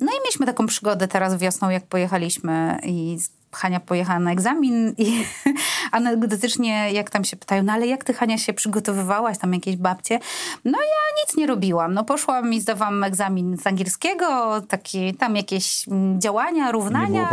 [0.00, 3.18] No i mieliśmy taką przygodę teraz wiosną, jak pojechali jechaliśmy i
[3.54, 5.24] Hania pojechała na egzamin i
[5.92, 10.18] anegdotycznie jak tam się pytają, no ale jak ty Hania się przygotowywałaś, tam jakieś babcie?
[10.64, 11.94] No ja nic nie robiłam.
[11.94, 17.30] No poszłam i zdawałam egzamin z angielskiego, takie tam jakieś mm, działania, równania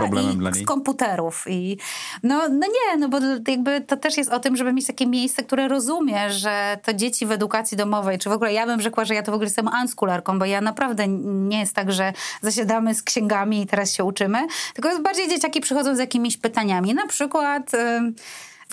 [0.51, 1.45] i z komputerów.
[1.47, 1.77] I
[2.23, 5.43] no, no nie, no bo jakby to też jest o tym, żeby mieć takie miejsce,
[5.43, 9.15] które rozumie, że to dzieci w edukacji domowej, czy w ogóle ja bym rzekła, że
[9.15, 13.03] ja to w ogóle jestem unschoolerką, bo ja naprawdę nie jest tak, że zasiadamy z
[13.03, 16.10] księgami i teraz się uczymy, tylko jest bardziej dzieciaki przychodzą z jakimiś
[16.41, 16.93] pytaniami.
[16.93, 17.71] Na przykład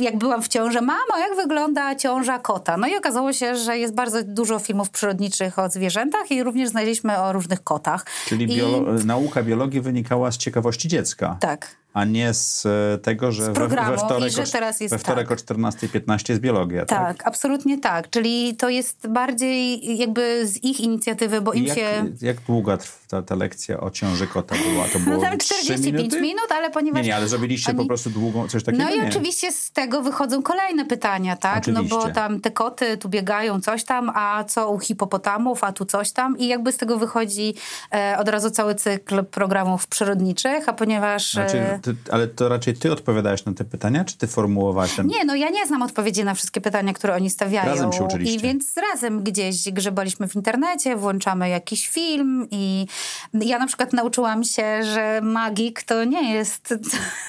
[0.00, 2.76] jak byłam w ciąży, mamo, jak wygląda ciąża kota?
[2.76, 7.18] No i okazało się, że jest bardzo dużo filmów przyrodniczych o zwierzętach i również znaleźliśmy
[7.18, 8.06] o różnych kotach.
[8.26, 8.62] Czyli I...
[9.04, 11.36] nauka biologii wynikała z ciekawości dziecka.
[11.40, 15.28] Tak a nie z e, tego, że, we, we wtorek, że teraz jest, we wtorek
[15.28, 15.38] tak.
[15.38, 16.86] o 14.15 jest biologia.
[16.86, 18.10] Tak, tak, absolutnie tak.
[18.10, 22.12] Czyli to jest bardziej jakby z ich inicjatywy, bo im jak, się...
[22.22, 24.84] Jak długa ta, ta lekcja o ciąży kota była?
[24.88, 26.20] To było no tam 45 minuty?
[26.20, 27.02] minut, ale ponieważ...
[27.02, 27.78] Nie, nie, ale zrobiliście oni...
[27.78, 28.84] po prostu długą, coś takiego?
[28.84, 29.08] No i nie.
[29.08, 31.58] oczywiście z tego wychodzą kolejne pytania, tak?
[31.58, 31.96] Oczywiście.
[31.96, 35.84] No bo tam te koty tu biegają, coś tam, a co u hipopotamów, a tu
[35.84, 37.54] coś tam i jakby z tego wychodzi
[37.94, 41.32] e, od razu cały cykl programów przyrodniczych, a ponieważ...
[41.32, 45.06] Znaczy, e, ty, ale to raczej ty odpowiadałeś na te pytania, czy ty formułowałaś ten...
[45.06, 47.70] Nie, no ja nie znam odpowiedzi na wszystkie pytania, które oni stawiają.
[47.70, 48.36] Razem się uczyliście.
[48.36, 52.86] I więc razem gdzieś grzebaliśmy w internecie, włączamy jakiś film i
[53.34, 56.74] ja na przykład nauczyłam się, że magik to nie jest...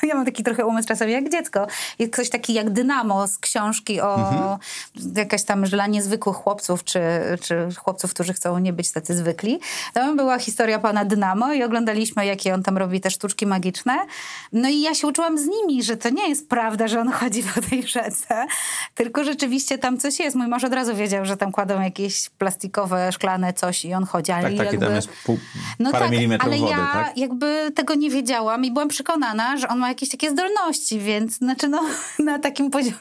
[0.03, 1.67] Ja mam taki trochę umysł czasami jak dziecko.
[1.99, 4.57] Jest ktoś taki jak Dynamo z książki o mhm.
[5.15, 6.99] jakaś tam dla niezwykłych chłopców, czy,
[7.41, 9.59] czy chłopców, którzy chcą nie być tacy zwykli.
[9.93, 13.93] Tam była historia pana Dynamo i oglądaliśmy, jakie on tam robi te sztuczki magiczne.
[14.53, 17.43] No i ja się uczyłam z nimi, że to nie jest prawda, że on chodzi
[17.43, 18.45] po tej rzece,
[18.95, 20.35] tylko rzeczywiście tam coś jest.
[20.35, 24.31] Mój mąż od razu wiedział, że tam kładą jakieś plastikowe, szklane coś i on chodzi.
[24.31, 24.85] Ale tak, takie jakby...
[24.85, 25.39] tam jest pół,
[25.79, 27.17] no parę tak, milimetrów ale wody, ja tak?
[27.17, 31.67] jakby tego nie wiedziałam i byłam przekonana, że on ma jakieś takie zdolności, więc znaczy
[31.67, 31.81] no,
[32.19, 32.99] na takim poziomie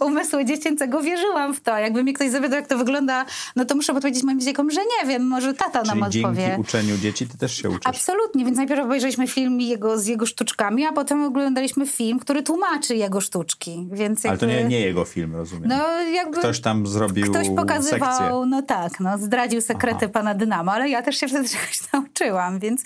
[0.00, 1.78] umysłu dziecięcego wierzyłam w to.
[1.78, 3.24] Jakby mi ktoś zapytał, jak to wygląda,
[3.56, 6.42] no to muszę odpowiedzieć moim dzieciakom, że nie wiem, może tata Czyli nam odpowie.
[6.42, 7.86] dzięki uczeniu dzieci ty też się uczysz.
[7.86, 12.42] Absolutnie, więc najpierw obejrzeliśmy film jego, z jego sztuczkami, filmie, a potem oglądaliśmy film, który
[12.42, 15.68] tłumaczy jego sztuczki, więc Ale to nie, nie jego film, rozumiem.
[15.68, 16.38] No jakby...
[16.38, 18.46] Ktoś tam zrobił Ktoś pokazywał, sekcję.
[18.46, 20.12] no tak, no zdradził sekrety Aha.
[20.12, 22.11] pana Dynamo, ale ja też się wtedy czegoś nauczyłam,
[22.58, 22.82] więc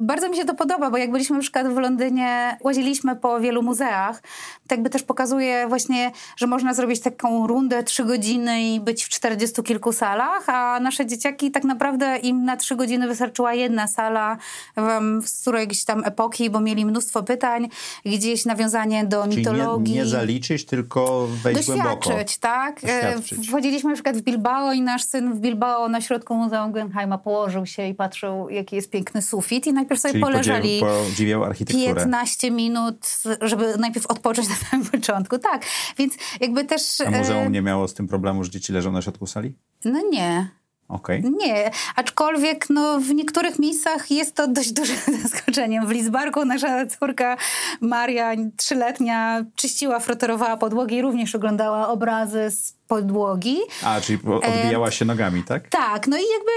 [0.00, 3.62] bardzo mi się to podoba, bo jak byliśmy na przykład w Londynie, łaziliśmy po wielu
[3.62, 4.22] muzeach,
[4.66, 9.08] tak by też pokazuje właśnie, że można zrobić taką rundę trzy godziny i być w
[9.08, 14.36] czterdziestu kilku salach, a nasze dzieciaki tak naprawdę im na trzy godziny wystarczyła jedna sala
[14.76, 17.68] um, z którejś tam epoki, bo mieli mnóstwo pytań,
[18.04, 19.94] gdzieś nawiązanie do Czyli mitologii.
[19.94, 22.24] Nie, nie zaliczyć, tylko wejść Doświadczyć, głęboko.
[22.40, 22.80] tak?
[22.80, 23.48] Doświadczyć.
[23.48, 27.66] Wchodziliśmy na przykład w Bilbao i nasz syn w Bilbao na środku Muzeum Guggenheima położył
[27.66, 31.94] się i patrzył, jaki jest piękny sufit i najpierw sobie Czyli poleżeli podziwiał architekturę.
[31.94, 33.06] 15 minut,
[33.40, 35.38] żeby najpierw odpocząć na samym początku.
[35.38, 35.62] Tak,
[35.98, 37.00] więc jakby też...
[37.00, 39.54] A muzeum nie miało z tym problemu, że dzieci leżą na środku sali?
[39.84, 40.50] No nie.
[40.88, 41.22] Okay.
[41.38, 45.86] Nie, aczkolwiek no, w niektórych miejscach jest to dość dużym zaskoczeniem.
[45.86, 47.36] W Lizbarku nasza córka
[47.80, 53.58] Maria, trzyletnia, czyściła, frotorowała podłogi i również oglądała obrazy z podłogi.
[53.82, 55.68] A, czyli odbijała się nogami, tak?
[55.68, 56.52] Tak, no i jakby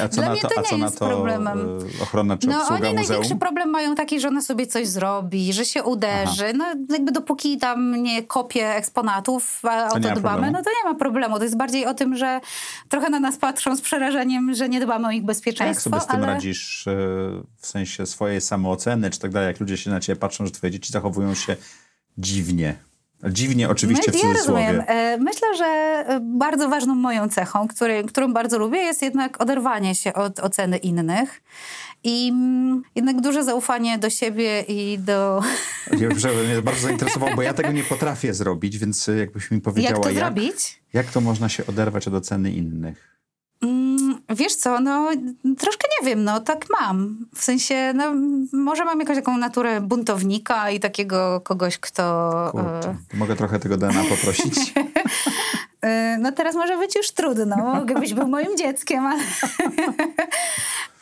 [0.00, 1.78] a, a co na to, to a co na to problemem.
[1.98, 3.08] e, ochrona czy No obsługa oni muzeum?
[3.08, 6.44] największy problem mają taki, że ona sobie coś zrobi, że się uderzy.
[6.44, 6.52] Aha.
[6.56, 10.98] No jakby dopóki tam nie kopie eksponatów, a o to dbamy, no to nie ma
[10.98, 11.36] problemu.
[11.38, 12.40] To jest bardziej o tym, że
[12.88, 15.90] trochę na nas patrzą z przerażeniem, że nie dbamy o ich bezpieczeństwo.
[15.90, 16.34] A jak sobie z tym ale...
[16.34, 16.90] radzisz e,
[17.58, 20.70] w sensie swojej samooceny, czy tak dalej, jak ludzie się na ciebie patrzą, że twoje
[20.70, 21.56] dzieci zachowują się
[22.18, 22.76] dziwnie?
[23.30, 24.62] Dziwnie oczywiście w cudzysłowie.
[24.62, 24.84] Ja rozumiem.
[25.18, 30.40] Myślę, że bardzo ważną moją cechą, który, którą bardzo lubię, jest jednak oderwanie się od
[30.40, 31.42] oceny innych.
[32.06, 32.32] I
[32.94, 35.42] jednak duże zaufanie do siebie i do...
[35.90, 40.02] Ja mnie bardzo zainteresował, bo ja tego nie potrafię zrobić, więc jakbyś mi powiedziała, jak
[40.02, 40.82] to jak, zrobić?
[40.92, 43.13] Jak to można się oderwać od oceny innych?
[44.30, 45.10] Wiesz co, no
[45.58, 47.26] troszkę nie wiem, no tak mam.
[47.34, 48.12] W sensie, no
[48.52, 52.48] może mam jakąś taką naturę buntownika i takiego kogoś, kto...
[52.52, 54.74] Kurczę, mogę trochę tego DNA poprosić?
[56.22, 59.22] no teraz może być już trudno, gdybyś był moim dzieckiem, ale...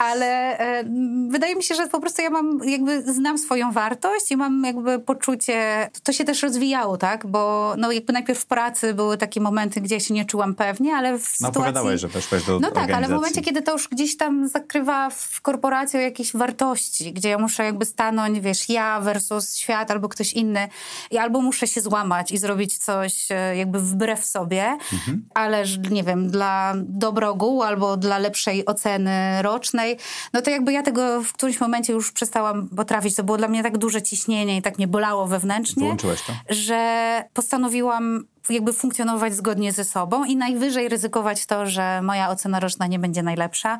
[0.03, 0.85] ale e,
[1.29, 4.99] wydaje mi się, że po prostu ja mam jakby znam swoją wartość i mam jakby
[4.99, 7.27] poczucie, to się też rozwijało, tak?
[7.27, 10.95] Bo no jakby najpierw w pracy były takie momenty, gdzie ja się nie czułam pewnie,
[10.95, 11.99] ale w no, sytuacji...
[11.99, 15.41] że weszłaś do No tak, ale w momencie, kiedy to już gdzieś tam zakrywa w
[15.41, 20.69] korporacji jakieś wartości, gdzie ja muszę jakby stanąć, wiesz, ja versus świat albo ktoś inny
[21.11, 25.25] i albo muszę się złamać i zrobić coś e, jakby wbrew sobie, mhm.
[25.35, 29.92] ale nie wiem, dla dobra ogółu albo dla lepszej oceny rocznej,
[30.33, 33.17] no to jakby ja tego w którymś momencie już przestałam potrafić.
[33.17, 36.35] To było dla mnie tak duże ciśnienie i tak mnie bolało wewnętrznie, to?
[36.49, 42.87] że postanowiłam jakby funkcjonować zgodnie ze sobą i najwyżej ryzykować to, że moja ocena roczna
[42.87, 43.79] nie będzie najlepsza.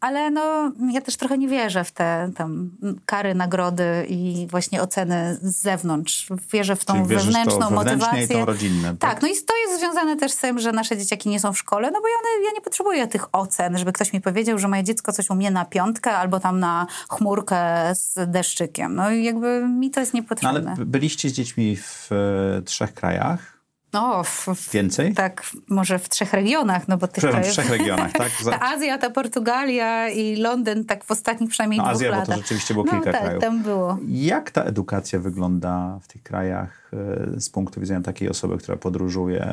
[0.00, 2.70] Ale no, ja też trochę nie wierzę w te tam
[3.06, 6.28] kary, nagrody i właśnie oceny z zewnątrz.
[6.52, 8.24] Wierzę w tą wewnętrzną to motywację.
[8.24, 8.96] i tą rodzinne.
[8.96, 9.10] Tak?
[9.10, 11.58] tak, no i to jest związane też z tym, że nasze dzieciaki nie są w
[11.58, 14.84] szkole, no bo ja, ja nie potrzebuję tych ocen, żeby ktoś mi powiedział, że moje
[14.84, 17.56] dziecko coś umie na piątkę albo tam na chmurkę
[17.94, 18.94] z deszczykiem.
[18.94, 20.60] No i jakby mi to jest niepotrzebne.
[20.60, 23.53] No, ale byliście z dziećmi w e, trzech krajach.
[23.94, 25.14] No, w, w, Więcej?
[25.14, 27.48] Tak, może w trzech regionach, no bo tych krajów...
[27.48, 28.32] w trzech regionach, tak?
[28.50, 32.26] ta Azja, ta Portugalia i Londyn tak w ostatnich przynajmniej no, dwóch Azja, latach.
[32.26, 33.40] bo to rzeczywiście było kilka no, tak, krajów.
[33.40, 33.98] tam było.
[34.08, 36.90] Jak ta edukacja wygląda w tych krajach
[37.36, 39.46] e, z punktu widzenia takiej osoby, która podróżuje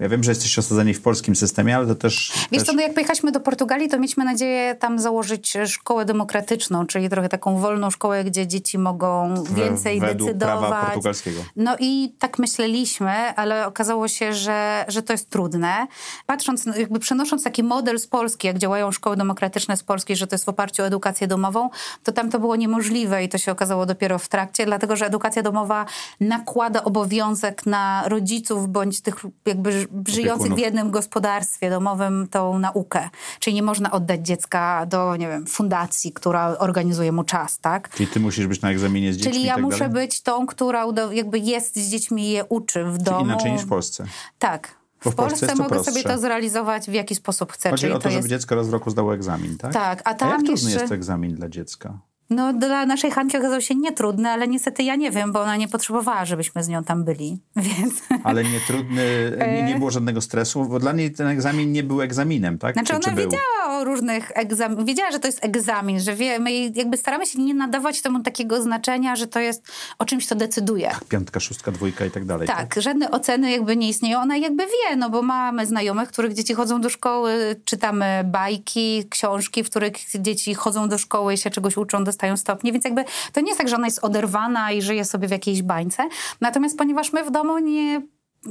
[0.00, 2.32] ja wiem, że jesteście osadzeni w polskim systemie, ale to też...
[2.52, 2.68] Wiesz też...
[2.68, 7.28] co, no jak pojechaliśmy do Portugalii, to mieliśmy nadzieję tam założyć szkołę demokratyczną, czyli trochę
[7.28, 10.68] taką wolną szkołę, gdzie dzieci mogą więcej według decydować.
[10.68, 11.40] prawa portugalskiego.
[11.56, 15.86] No i tak myśleliśmy, ale okazało się, że, że to jest trudne.
[16.26, 20.26] Patrząc, no jakby przenosząc taki model z Polski, jak działają szkoły demokratyczne z Polski, że
[20.26, 21.70] to jest w oparciu o edukację domową,
[22.04, 25.42] to tam to było niemożliwe i to się okazało dopiero w trakcie, dlatego że edukacja
[25.42, 25.86] domowa
[26.20, 29.14] nakłada obowiązek na rodziców bądź tych
[29.46, 33.08] jakby żyjących w jednym gospodarstwie domowym tą naukę.
[33.38, 37.90] Czyli nie można oddać dziecka do, nie wiem, fundacji, która organizuje mu czas, tak?
[37.90, 39.94] Czyli ty musisz być na egzaminie z dziećmi Czyli ja tak muszę dalej?
[39.94, 43.24] być tą, która jakby jest z dziećmi i je uczy w Czyli domu.
[43.24, 44.04] inaczej niż w Polsce.
[44.38, 44.80] Tak.
[45.04, 45.92] Bo w, w Polsce Polsce jest mogę prostsze.
[45.92, 47.70] sobie to zrealizować w jaki sposób chcę.
[47.70, 48.28] Chodzi czyli o to, to żeby jest...
[48.28, 49.72] dziecko raz w roku zdało egzamin, tak?
[49.72, 50.78] Tak, a tam a jak trudny jeszcze...
[50.78, 51.98] jest to egzamin dla dziecka?
[52.30, 55.68] No dla naszej Hanki okazał się nietrudny, ale niestety ja nie wiem, bo ona nie
[55.68, 57.94] potrzebowała, żebyśmy z nią tam byli, więc...
[58.24, 59.02] Ale nietrudny,
[59.38, 62.74] nie, nie było żadnego stresu, bo dla niej ten egzamin nie był egzaminem, tak?
[62.74, 64.86] Znaczy czy, ona czy wiedziała różnych egzaminów.
[64.86, 68.62] Wiedziała, że to jest egzamin, że wie, my jakby staramy się nie nadawać temu takiego
[68.62, 70.90] znaczenia, że to jest o czymś, to decyduje.
[71.08, 72.48] Piątka, szóstka, dwójka i tak dalej.
[72.48, 74.20] Tak, żadne oceny jakby nie istnieją.
[74.20, 79.64] Ona jakby wie, no bo mamy znajomych, których dzieci chodzą do szkoły, czytamy bajki, książki,
[79.64, 83.48] w których dzieci chodzą do szkoły, się czegoś uczą, dostają stopnie, więc jakby to nie
[83.48, 86.08] jest tak, że ona jest oderwana i żyje sobie w jakiejś bańce.
[86.40, 88.02] Natomiast ponieważ my w domu nie,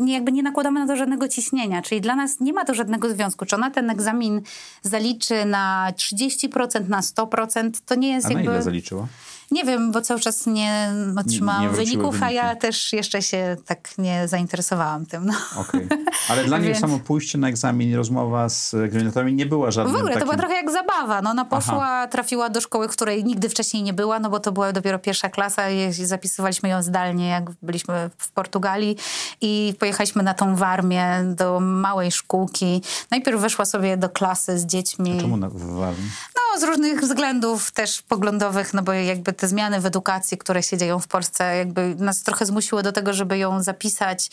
[0.06, 3.46] jakby nie nakładamy na to żadnego ciśnienia, czyli dla nas nie ma to żadnego związku.
[3.46, 4.42] Czy ona ten egzamin
[4.82, 8.46] zaliczy na 30%, na 100%, to nie jest A jakby...
[8.46, 9.08] na ile zaliczyła?
[9.52, 12.62] Nie wiem, bo cały czas nie otrzymałam nie wyników, wróciły a ja wyniki.
[12.62, 15.26] też jeszcze się tak nie zainteresowałam tym.
[15.26, 15.34] No.
[15.62, 15.88] Okej.
[16.30, 19.98] Ale dla niej Więc- samo pójście na egzamin rozmowa z egzaminatorami nie była żadnym W
[20.00, 20.28] ogóle takim...
[20.28, 21.22] to była trochę jak zabawa.
[21.22, 24.72] No, ona poszła, trafiła do szkoły, której nigdy wcześniej nie była, no bo to była
[24.74, 28.98] dopiero pierwsza klasa i zapisywaliśmy ją zdalnie, jak byliśmy w Portugalii
[29.42, 32.82] i pojechaliśmy na tą Warmię do małej szkółki.
[33.12, 35.22] Najpierw weszła sobie do klasy z dziećmi.
[35.22, 36.10] Czemu na, w Warmii?
[36.36, 40.78] No, z różnych względów też poglądowych, no bo jakby te zmiany w edukacji, które się
[40.78, 44.30] dzieją w Polsce, jakby nas trochę zmusiły do tego, żeby ją zapisać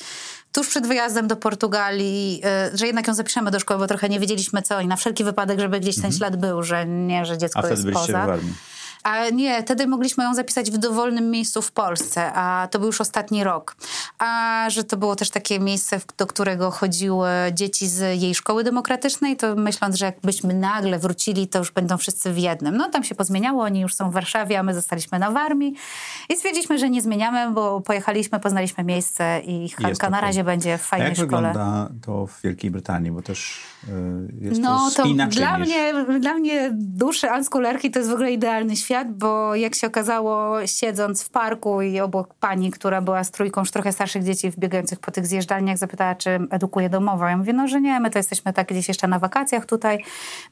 [0.53, 2.43] tuż przed wyjazdem do Portugalii,
[2.75, 5.25] y, że jednak ją zapiszemy do szkoły, bo trochę nie wiedzieliśmy co i na wszelki
[5.25, 7.75] wypadek, żeby gdzieś ten ślad był, że nie, że dziecko Mhm.
[7.75, 8.23] A jest poza.
[8.25, 8.55] w Warmii.
[9.07, 13.01] A nie, wtedy mogliśmy ją zapisać w dowolnym miejscu w Polsce, a to był już
[13.01, 13.77] ostatni rok.
[14.19, 19.37] A że to było też takie miejsce, do którego chodziły dzieci z jej szkoły demokratycznej,
[19.37, 22.77] to myśląc, że jakbyśmy nagle wrócili, to już będą wszyscy w jednym.
[22.77, 25.75] No tam się pozmieniało, oni już są w Warszawie, a my zostaliśmy na Warmii.
[26.29, 30.85] I stwierdziliśmy, że nie zmieniamy, bo pojechaliśmy, poznaliśmy miejsce i Hanka na razie będzie w
[30.85, 31.27] A fajnej jak szkole.
[31.49, 33.11] wygląda to w Wielkiej Brytanii?
[33.11, 33.91] Bo też y,
[34.41, 35.69] jest No to, to inaczej dla niż...
[35.69, 40.67] mnie, dla mnie dusze unschoolerki to jest w ogóle idealny świat, bo jak się okazało,
[40.67, 44.99] siedząc w parku i obok pani, która była z trójką już trochę starszych dzieci wbiegających
[45.01, 47.27] po tych zjeżdżalniach, zapytała, czy edukuje domowo.
[47.29, 50.05] Ja mówię, no że nie, my to jesteśmy tak gdzieś jeszcze na wakacjach tutaj.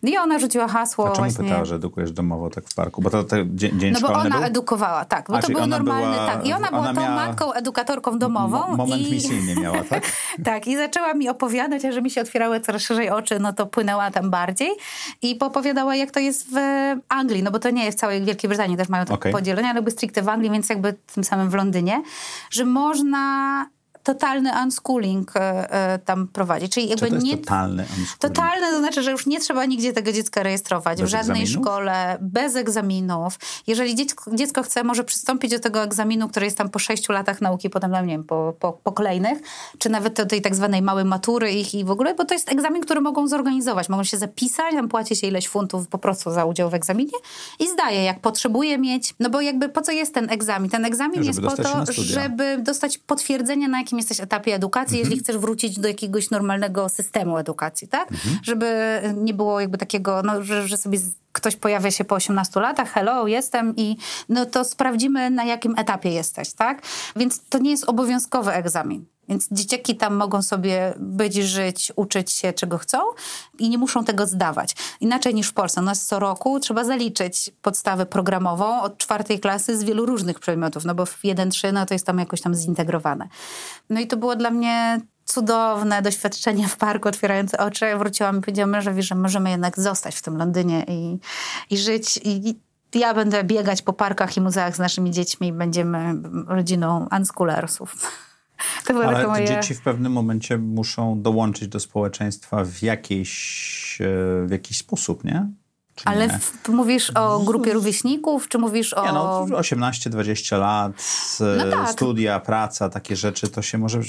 [0.02, 1.44] I ona rzuciła hasło A czemu właśnie...
[1.44, 3.02] pytała, że edukujesz domowo tak w parku?
[3.02, 4.44] Bo to, to dzień, dzień No bo ona był?
[4.44, 5.26] edukowała, tak.
[5.28, 6.46] Bo A, to był normalny, była- tak.
[6.46, 8.58] I ona była ona tą miała matką, edukatorką domową.
[8.58, 9.12] Mo- moment i...
[9.12, 10.04] misyjny miała, tak?
[10.44, 13.66] Tak, i zaczęła mi opowiadać, a że mi się otwierały coraz szerzej oczy, no to
[13.66, 14.70] płynęła tam bardziej.
[15.22, 16.56] I opowiadała, jak to jest w
[17.08, 19.32] Anglii, no bo to nie jest w całej Wielkiej Brytanii, też mają tak Okej.
[19.32, 22.02] podzielenia, ale jakby stricte w Anglii, więc jakby tym samym w Londynie,
[22.50, 23.66] że można
[24.04, 26.72] totalny unschooling e, e, tam prowadzić.
[26.72, 27.38] Czyli Co jakby to jest nie...
[27.38, 28.18] totalny unschooling?
[28.18, 31.66] Totalne to znaczy, że już nie trzeba nigdzie tego dziecka rejestrować, Bez w żadnej egzaminów?
[31.66, 33.38] szkole, bez egzaminów.
[33.66, 37.40] Jeżeli dziecko, dziecko chce, może przystąpić do tego egzaminu, który jest tam po sześciu latach
[37.40, 39.38] nauki, potem nie wiem, po, po, po kolejnych,
[39.78, 42.52] czy nawet do tej tak zwanej małej matury ich i w ogóle, bo to jest
[42.52, 43.88] egzamin, który mogą zorganizować.
[43.88, 47.18] Mogą się zapisać, tam płaci się ileś funtów po prostu za udział w egzaminie
[47.60, 49.14] i zdaje, jak potrzebuje mieć.
[49.20, 50.70] No bo jakby po co jest ten egzamin?
[50.70, 55.00] Ten egzamin Żeby jest po to, żeby dostać potwierdzenie, na jakim jesteś etapie edukacji, Mhm.
[55.04, 58.12] jeżeli chcesz wrócić do jakiegoś normalnego systemu edukacji, tak?
[58.12, 58.38] Mhm.
[58.42, 60.98] Żeby nie było jakby takiego, no, że, że sobie
[61.32, 63.96] ktoś pojawia się po 18 latach, hello, jestem i
[64.28, 66.82] no to sprawdzimy, na jakim etapie jesteś, tak?
[67.16, 69.04] Więc to nie jest obowiązkowy egzamin.
[69.28, 72.98] Więc dzieciaki tam mogą sobie być, żyć, uczyć się czego chcą
[73.58, 74.74] i nie muszą tego zdawać.
[75.00, 75.80] Inaczej niż w Polsce.
[75.80, 80.84] U nas co roku trzeba zaliczyć podstawę programową od czwartej klasy z wielu różnych przedmiotów,
[80.84, 83.28] no bo w 1-3 no to jest tam jakoś tam zintegrowane.
[83.90, 87.84] No i to było dla mnie cudowne doświadczenie w parku, otwierające oczy.
[87.84, 91.18] Ja wróciłam i powiedziałam mężowi, że możemy jednak zostać w tym Londynie i,
[91.70, 92.54] i żyć i
[92.94, 96.14] ja będę biegać po parkach i muzeach z naszymi dziećmi i będziemy
[96.46, 97.94] rodziną unschoolersów.
[98.86, 99.46] To były Ale moje...
[99.46, 105.48] dzieci w pewnym momencie muszą dołączyć do społeczeństwa w jakiś, e, w jakiś sposób, nie?
[105.94, 106.38] Czy Ale nie?
[106.38, 109.06] w, mówisz o grupie rówieśników, czy mówisz o...
[109.06, 110.92] Nie, no 18-20 lat,
[111.40, 111.90] e, No tak.
[111.90, 114.00] studia, praca, takie rzeczy, to się może...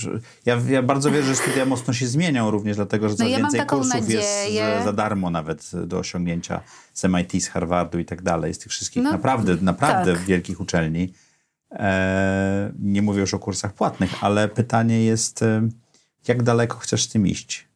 [0.45, 3.38] Ja, ja bardzo wierzę, że studia mocno się zmienią również, dlatego, że No coraz ja
[3.38, 4.75] więcej kursów jest nadzieję.
[4.79, 6.62] za, za darmo nawet do osiągnięcia
[6.93, 10.23] z MIT, z Harvardu i tak dalej, z tych wszystkich No, naprawdę, naprawdę tak.
[10.23, 11.13] wielkich uczelni.
[11.71, 15.69] E, nie mówię już o kursach płatnych, ale pytanie jest, e,
[16.28, 17.67] jak daleko chcesz z tym iść?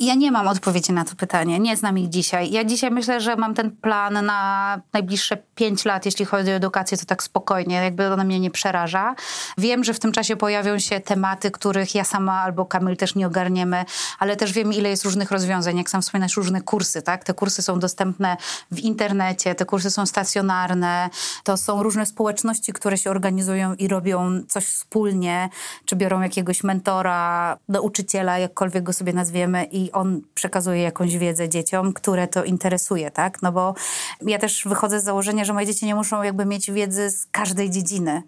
[0.00, 1.58] Ja nie mam odpowiedzi na to pytanie.
[1.58, 2.50] Nie znam ich dzisiaj.
[2.50, 6.98] Ja dzisiaj myślę, że mam ten plan na najbliższe pięć lat, jeśli chodzi o edukację,
[6.98, 9.14] to tak spokojnie, jakby ona mnie nie przeraża.
[9.58, 13.26] Wiem, że w tym czasie pojawią się tematy, których ja sama albo Kamil też nie
[13.26, 13.84] ogarniemy,
[14.18, 15.78] ale też wiem, ile jest różnych rozwiązań.
[15.78, 17.24] Jak sam wspominasz, różne kursy, tak?
[17.24, 18.36] Te kursy są dostępne
[18.70, 21.10] w internecie, te kursy są stacjonarne,
[21.44, 25.48] to są różne społeczności, które się organizują i robią coś wspólnie,
[25.84, 31.92] czy biorą jakiegoś mentora, nauczyciela, jakkolwiek go sobie nazwiemy, i on przekazuje jakąś wiedzę dzieciom,
[31.92, 33.42] które to interesuje, tak?
[33.42, 33.74] No bo
[34.22, 37.70] ja też wychodzę z założenia, że moje dzieci nie muszą jakby mieć wiedzy z każdej
[37.70, 38.22] dziedziny.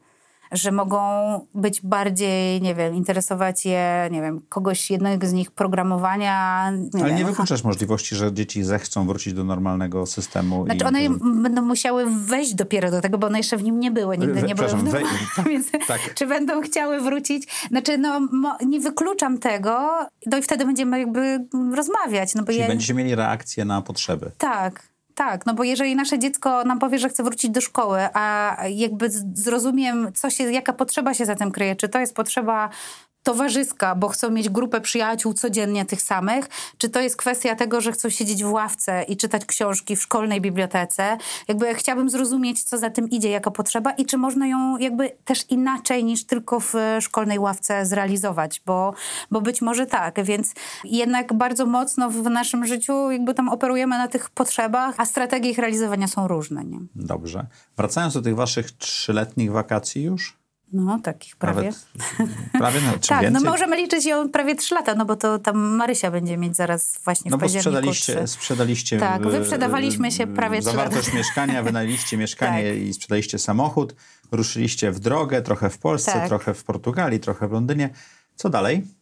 [0.53, 1.01] Że mogą
[1.55, 6.71] być bardziej, nie wiem, interesować je, nie wiem, kogoś, jednego z nich programowania.
[6.71, 10.65] Nie Ale wiem, nie wykluczasz możliwości, że dzieci zechcą wrócić do normalnego systemu.
[10.65, 11.11] Znaczy one i...
[11.43, 14.55] będą musiały wejść dopiero do tego, bo one jeszcze w nim nie były, nigdy nie
[14.55, 14.69] były.
[14.69, 15.05] W wej...
[15.51, 16.15] Więc tak.
[16.15, 17.69] czy będą chciały wrócić?
[17.69, 18.29] Znaczy, no
[18.67, 22.35] nie wykluczam tego, no i wtedy będziemy jakby rozmawiać.
[22.35, 22.69] No bo Czyli ja...
[22.69, 24.31] będziecie mieli reakcję na potrzeby.
[24.39, 24.89] Tak.
[25.19, 29.11] Tak, no bo jeżeli nasze dziecko nam powie, że chce wrócić do szkoły, a jakby
[29.35, 32.71] zrozumiem, co się, jaka potrzeba się za tym kryje, czy to jest potrzeba
[33.23, 36.49] towarzyska, bo chcą mieć grupę przyjaciół codziennie tych samych,
[36.79, 40.41] czy to jest kwestia tego, że chcą siedzieć w ławce i czytać książki w szkolnej
[40.41, 41.17] bibliotece.
[41.49, 45.45] Jakby chciałabym zrozumieć, co za tym idzie, jaka potrzeba i czy można ją jakby też
[45.51, 48.95] inaczej niż tylko w szkolnej ławce zrealizować, bo,
[49.31, 50.55] bo być może tak, więc
[50.85, 55.59] jednak bardzo mocno w naszym życiu jakby tam operujemy na tych potrzebach, a strategie ich
[55.59, 56.65] realizowania są różne.
[56.65, 56.79] Nie?
[56.95, 57.47] Dobrze.
[57.77, 60.38] Wracając do tych waszych trzyletnich wakacji już,
[60.73, 61.63] no, takich prawie.
[61.63, 63.43] Nawet, prawie no, tak, więcej?
[63.43, 66.99] no możemy liczyć ją prawie trzy lata, no bo to tam Marysia będzie mieć zaraz
[67.05, 68.99] właśnie w no październiku sprzedaliście, sprzedaliście...
[68.99, 70.79] Tak, wyprzedawaliśmy się prawie trzy lata.
[70.79, 72.79] Zawartość mieszkania, wynajęliście mieszkanie tak.
[72.79, 73.95] i sprzedaliście samochód,
[74.33, 76.29] ruszyliście w drogę, trochę w Polsce, tak.
[76.29, 77.91] trochę w Portugalii, trochę w Londynie.
[78.37, 78.98] Co dalej?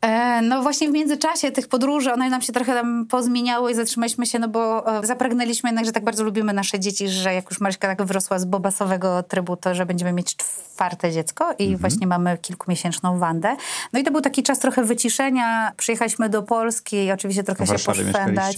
[0.00, 4.26] E, no właśnie w międzyczasie tych podróży, one nam się trochę tam pozmieniały i zatrzymaliśmy
[4.26, 7.60] się, no bo e, zapragnęliśmy jednak, że tak bardzo lubimy nasze dzieci, że jak już
[7.60, 11.76] Maryśka tak wyrosła z bobasowego trybu, to że będziemy mieć czwarte dziecko i mhm.
[11.80, 13.56] właśnie mamy kilkumiesięczną Wandę.
[13.92, 15.72] No i to był taki czas trochę wyciszenia.
[15.76, 18.56] Przyjechaliśmy do Polski i oczywiście trochę się poszwendać.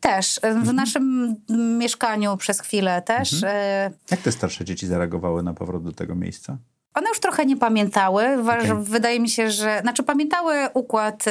[0.00, 0.38] Też.
[0.38, 0.76] E, w mhm.
[0.76, 1.36] naszym
[1.78, 3.32] mieszkaniu przez chwilę też.
[3.32, 3.92] Mhm.
[4.10, 6.58] Jak te starsze dzieci zareagowały na powrót do tego miejsca?
[6.94, 8.24] One już trochę nie pamiętały.
[8.42, 8.74] Okay.
[8.74, 9.78] Wydaje mi się, że.
[9.82, 11.30] Znaczy, pamiętały układ y,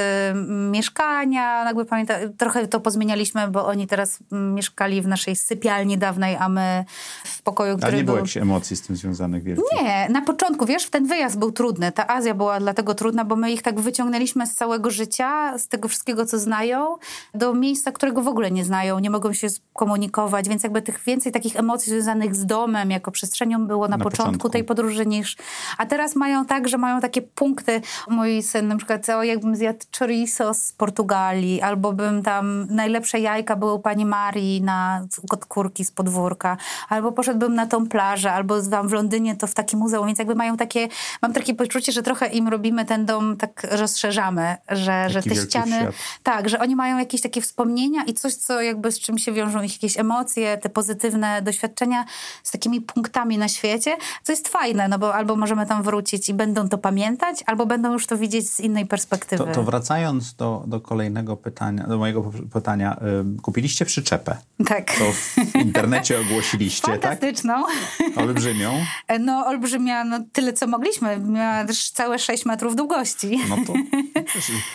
[0.71, 6.49] mieszkania, jakby pamięta, trochę to pozmienialiśmy, bo oni teraz mieszkali w naszej sypialni dawnej, a
[6.49, 6.85] my
[7.25, 7.93] w pokoju, który.
[7.93, 9.65] A nie było jakichś emocji z tym związanych wielkich?
[9.81, 11.91] Nie, na początku, wiesz, ten wyjazd był trudny.
[11.91, 15.87] Ta Azja była dlatego trudna, bo my ich tak wyciągnęliśmy z całego życia, z tego
[15.87, 16.95] wszystkiego, co znają,
[17.33, 21.31] do miejsca, którego w ogóle nie znają, nie mogą się komunikować, więc jakby tych więcej
[21.31, 25.37] takich emocji związanych z domem jako przestrzenią było na, na początku, początku tej podróży niż
[25.77, 27.81] a teraz mają tak, że mają takie punkty.
[28.09, 33.55] Mój syn na przykład, o, jakbym zjadł chorizo z Portugalii, albo bym tam, najlepsze jajka
[33.55, 36.57] były u pani Marii na od kurki z podwórka,
[36.89, 40.35] albo poszedłbym na tą plażę, albo tam w Londynie to w takim muzeum, więc jakby
[40.35, 40.87] mają takie,
[41.21, 45.75] mam takie poczucie, że trochę im robimy ten dom, tak rozszerzamy, że, że te ściany,
[45.75, 45.95] świat.
[46.23, 49.61] tak, że oni mają jakieś takie wspomnienia i coś, co jakby z czym się wiążą
[49.61, 52.05] ich jakieś emocje, te pozytywne doświadczenia
[52.43, 56.33] z takimi punktami na świecie, co jest fajne, no bo albo możemy tam wrócić i
[56.33, 59.43] będą to pamiętać, albo będą już to widzieć z innej perspektywy.
[59.45, 62.97] To, to wracając do, do kolejnego pytania, do mojego pytania,
[63.37, 64.37] y, kupiliście przyczepę.
[64.67, 64.91] Tak.
[64.97, 67.01] To w internecie ogłosiliście, tak?
[67.01, 67.63] Fantastyczną.
[67.97, 68.17] tak?
[68.17, 68.85] Olbrzymią.
[69.19, 71.19] No olbrzymia, no tyle co mogliśmy.
[71.19, 73.39] Miała też całe 6 metrów długości.
[73.49, 73.73] No to,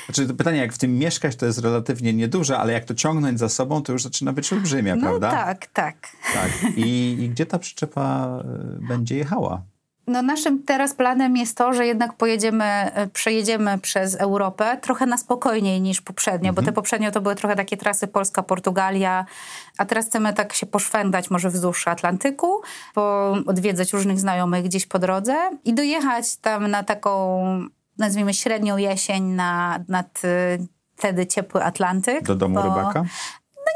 [0.06, 3.38] znaczy to pytanie, jak w tym mieszkać, to jest relatywnie nieduże, ale jak to ciągnąć
[3.38, 5.30] za sobą, to już zaczyna być olbrzymia, no, prawda?
[5.30, 5.96] tak, tak.
[6.34, 6.50] Tak.
[6.76, 8.38] I, I gdzie ta przyczepa
[8.80, 9.62] y, będzie jechała?
[10.08, 15.16] No naszym teraz planem jest to, że jednak pojedziemy, e, przejedziemy przez Europę trochę na
[15.16, 16.54] spokojniej niż poprzednio, mhm.
[16.54, 19.26] bo te poprzednio to były trochę takie trasy Polska, Portugalia,
[19.78, 22.60] a teraz chcemy tak się poszwendać może wzdłuż Atlantyku,
[22.94, 27.42] bo odwiedzać różnych znajomych gdzieś po drodze i dojechać tam na taką,
[27.98, 30.58] nazwijmy średnią jesień na, nad e,
[30.96, 32.24] wtedy ciepły Atlantyk.
[32.24, 33.04] Do domu bo, rybaka?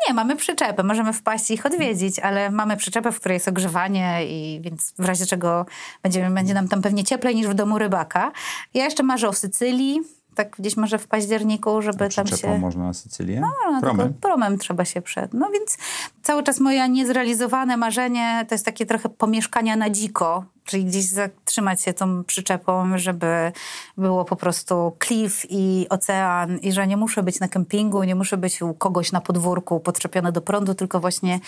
[0.08, 4.26] Nie, mamy przyczepę, możemy wpaść i ich odwiedzić, ale mamy przyczepę, w której jest ogrzewanie
[4.26, 5.66] i więc w razie czego
[6.02, 8.32] będzie, będzie nam tam pewnie cieplej niż w domu rybaka.
[8.74, 10.00] Ja jeszcze marzę o Sycylii,
[10.34, 12.58] tak gdzieś może w październiku, żeby tam się...
[12.58, 13.40] można na Sycylię?
[13.40, 14.14] No, no promem?
[14.14, 15.34] promem trzeba się przed.
[15.34, 15.78] No więc
[16.22, 21.82] cały czas moje niezrealizowane marzenie to jest takie trochę pomieszkania na dziko, czyli gdzieś zatrzymać
[21.82, 23.52] się tą przyczepą, żeby
[23.96, 28.36] było po prostu klif i ocean i że nie muszę być na kempingu, nie muszę
[28.36, 31.40] być u kogoś na podwórku podczepione do prądu, tylko właśnie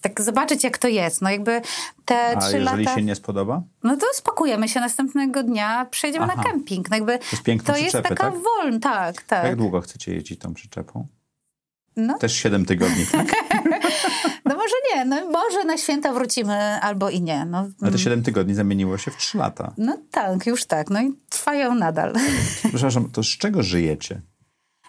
[0.00, 1.22] tak zobaczyć jak to jest.
[1.22, 1.60] No jakby
[2.04, 2.94] te A trzy jeżeli lata...
[2.96, 3.62] się nie spodoba?
[3.82, 6.34] No to spakujemy się następnego dnia, przejdziemy Aha.
[6.36, 6.90] na kemping.
[6.90, 8.34] No jakby to jest piękne To jest taka tak?
[8.34, 9.44] wolna, tak, tak.
[9.44, 11.06] Jak długo chcecie jeździć tą przyczepą?
[11.98, 12.18] No.
[12.18, 13.26] Też 7 tygodni, tak?
[14.44, 17.44] no może nie, no może na święta wrócimy albo i nie.
[17.44, 17.68] No.
[17.80, 19.72] Ale te 7 tygodni zamieniło się w 3 lata.
[19.78, 20.90] No tak, już tak.
[20.90, 22.14] No i trwają nadal.
[22.58, 24.20] Przepraszam, to z czego żyjecie?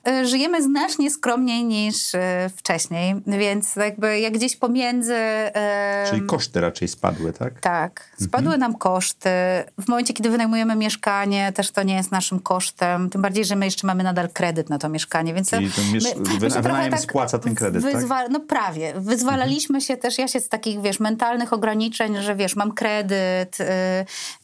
[0.07, 2.19] Y, żyjemy znacznie skromniej niż y,
[2.57, 5.15] wcześniej, więc jakby jak gdzieś pomiędzy...
[6.09, 7.59] Czyli koszty raczej spadły, tak?
[7.59, 9.29] Tak, spadły nam koszty.
[9.81, 13.09] W momencie, kiedy wynajmujemy mieszkanie, też to nie jest naszym kosztem.
[13.09, 16.03] Tym bardziej, że my jeszcze mamy nadal kredyt na to mieszkanie, więc Czyli to miesz-
[16.17, 17.93] my- wy- my się trochę wynajem spłaca ten kredyt, tak?
[17.95, 18.93] wyzwa- No prawie.
[18.97, 23.65] Wyzwalaliśmy się też, ja się z takich, wiesz, mentalnych ograniczeń, że wiesz, mam kredyt, y,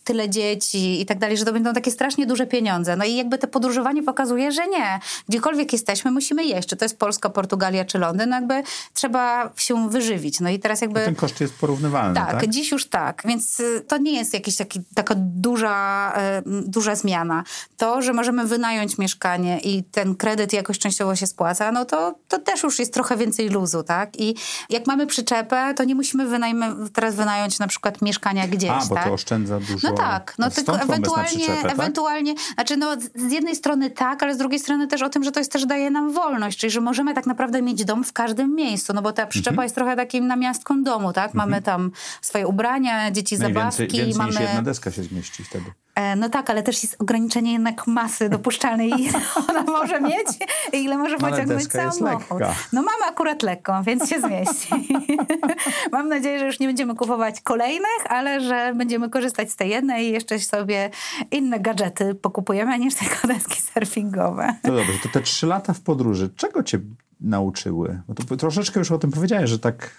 [0.04, 2.96] tyle dzieci i tak dalej, że to będą takie strasznie duże pieniądze.
[2.96, 5.00] No i jakby to podróżowanie pokazuje, że nie.
[5.46, 6.70] Gdziekolwiek jesteśmy, musimy jeść.
[6.70, 10.40] Czy to jest Polska, Portugalia czy Londyn, no jakby trzeba się wyżywić.
[10.40, 11.06] No i teraz jakby...
[11.06, 12.50] Ten koszt jest porównywalny, Tak, tak?
[12.50, 17.44] dziś już tak, więc y, to nie jest jakaś taki, taka duża, y, duża zmiana.
[17.78, 22.40] To, że możemy wynająć mieszkanie i ten kredyt jakoś częściowo się spłaca, no to, to
[22.40, 24.20] też już jest trochę więcej luzu, tak?
[24.20, 24.36] I
[24.70, 28.96] jak mamy przyczepę, to nie musimy wynajmy, teraz wynająć na przykład mieszkania gdzieś, A, bo
[28.96, 29.04] tak?
[29.06, 29.90] to oszczędza dużo.
[29.90, 31.72] No tak, no tylko ewentualnie, tak?
[31.72, 35.35] ewentualnie, znaczy no z jednej strony tak, ale z drugiej strony też o tym, że
[35.36, 38.56] to jest też daje nam wolność, czyli że możemy tak naprawdę mieć dom w każdym
[38.56, 39.66] miejscu, no bo ta przyczepa Mhm.
[39.66, 41.34] jest trochę takim namiastką domu, tak?
[41.34, 44.32] Mamy tam swoje ubrania, dzieci Najwięcej, zabawki, więcej mamy...
[44.32, 45.66] niż jedna deska się zmieści wtedy.
[45.96, 49.20] E, No tak, ale też jest ograniczenie jednak masy dopuszczalnej, ile
[49.50, 50.28] ona może mieć
[50.74, 52.40] i ile może No ale pociągnąć samochód.
[52.74, 54.88] No mamy akurat lekką, więc się zmieści.
[55.92, 60.06] Mam nadzieję, że już nie będziemy kupować kolejnych, ale że będziemy korzystać z tej jednej
[60.06, 60.90] i jeszcze sobie
[61.32, 64.56] inne gadżety pokupujemy, niż tylko deski surfingowe.
[64.64, 66.80] No dobrze, to te trzy lata w podróży, czego cię
[67.22, 68.02] nauczyły?
[68.08, 69.92] Bo to troszeczkę już o tym powiedziałeś, że tak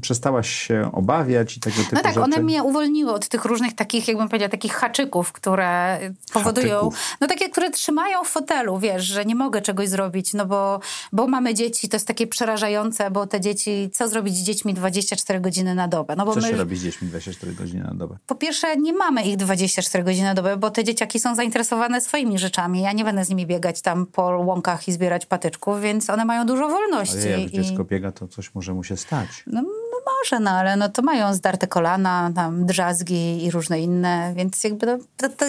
[0.00, 2.24] przestałaś się obawiać i tego typu No tak, rzeczy.
[2.24, 5.98] one mnie uwolniły od tych różnych takich, jakbym powiedziała, takich haczyków, które
[6.32, 7.16] powodują, Haczyków.
[7.20, 10.80] no takie, które trzymają w fotelu, wiesz, że nie mogę czegoś zrobić, no bo,
[11.12, 15.40] bo mamy dzieci, to jest takie przerażające, bo te dzieci, co zrobić z dziećmi 24
[15.40, 16.16] godziny na dobę?
[16.16, 18.16] No bo Co my, się robi z dziećmi 24 godziny na dobę?
[18.26, 22.38] po pierwsze, nie mamy ich 24 godziny na dobę, bo te dzieciaki są zainteresowane swoimi
[22.38, 22.80] rzeczami.
[22.80, 26.46] Ja nie będę z nimi biegać tam po łąkach i zbierać patyczków, więc one mają
[26.46, 27.16] dużo wolności.
[27.18, 27.62] Ale jak i...
[27.62, 29.28] dziecko biega, to coś może mu się stać.
[29.46, 34.32] No, no może, no ale no to mają zdarte kolana, tam drzazgi i różne inne,
[34.36, 35.46] więc jakby to, to, to,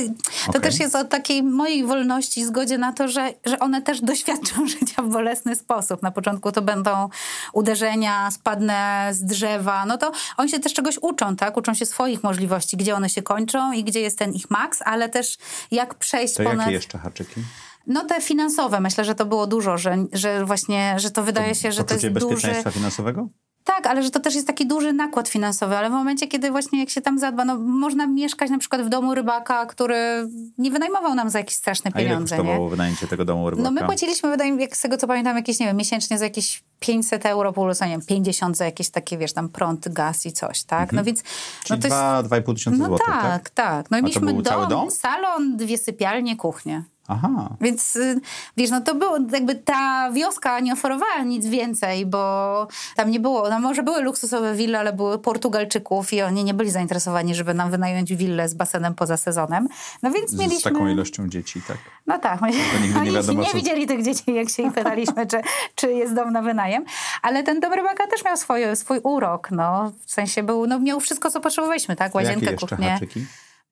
[0.54, 4.68] to też jest o takiej mojej wolności zgodzie na to, że, że one też doświadczą
[4.80, 6.02] życia w bolesny sposób.
[6.02, 7.10] Na początku to będą
[7.54, 11.58] uderzenia, spadnę z drzewa, no to oni się też czegoś uczą, tak?
[11.58, 15.10] Uczą się swoich możliwości, gdzie one się kończą i gdzie jest ten ich maks, ale
[15.10, 15.38] też
[15.72, 16.60] jak przejść To ponad...
[16.60, 17.42] jakie jeszcze haczyki?
[17.88, 21.72] No te finansowe, myślę, że to było dużo, że, że właśnie, że to wydaje się,
[21.72, 22.26] że to jest duży...
[22.26, 23.30] bezpieczeństwa finansowego?
[23.64, 26.80] Tak, ale że to też jest taki duży nakład finansowy, ale w momencie, kiedy właśnie
[26.80, 31.16] jak się tam zadba, no można mieszkać na przykład w domu rybaka, który nie wynajmował
[31.16, 32.70] nam za jakieś straszne A ile pieniądze, kosztowało nie?
[32.70, 33.70] wynajęcie tego domu rybaka?
[33.70, 36.26] No my płaciliśmy, wydaje mi jak z tego co pamiętam, jakieś, nie wiem, miesięcznie za
[36.26, 40.32] jakieś 500 euro plus, nie wiem, 50 za jakieś takie, wiesz, tam prąd, gaz i
[40.32, 40.92] coś, tak?
[40.92, 41.24] No więc...
[41.64, 43.50] Czyli no to jest, dwa, i pół tysiąca no złotych, tak, tak?
[43.50, 43.92] tak.
[43.92, 44.92] No i mieliśmy cały dom?
[44.92, 46.84] salon, dwie sypialnie, kuchnię.
[47.10, 47.50] Aha.
[47.62, 48.22] Więc y,
[48.58, 53.50] wiesz, no to było, jakby ta wioska nie oferowała nic więcej, bo tam nie było,
[53.50, 57.72] no może były luksusowe wille, ale były Portugalczyków i oni nie byli zainteresowani, żeby nam
[57.72, 59.68] wynająć willę z basenem poza sezonem.
[60.04, 60.60] No więc Z, mieliśmy...
[60.60, 61.78] z taką ilością dzieci, tak?
[62.08, 62.52] No tak, my,
[62.82, 65.42] nigdy nie wiadomo, nie co- widzieli tych dzieci, jak się ich pytaliśmy, czy,
[65.76, 66.86] czy jest dom na wynajem.
[67.22, 69.92] Ale ten dom rybaka też miał swoje, swój urok, no.
[70.06, 72.12] W sensie był, no miał wszystko, co potrzebowaliśmy, tak?
[72.12, 73.26] To Łazienkę, kuchnię haczyki?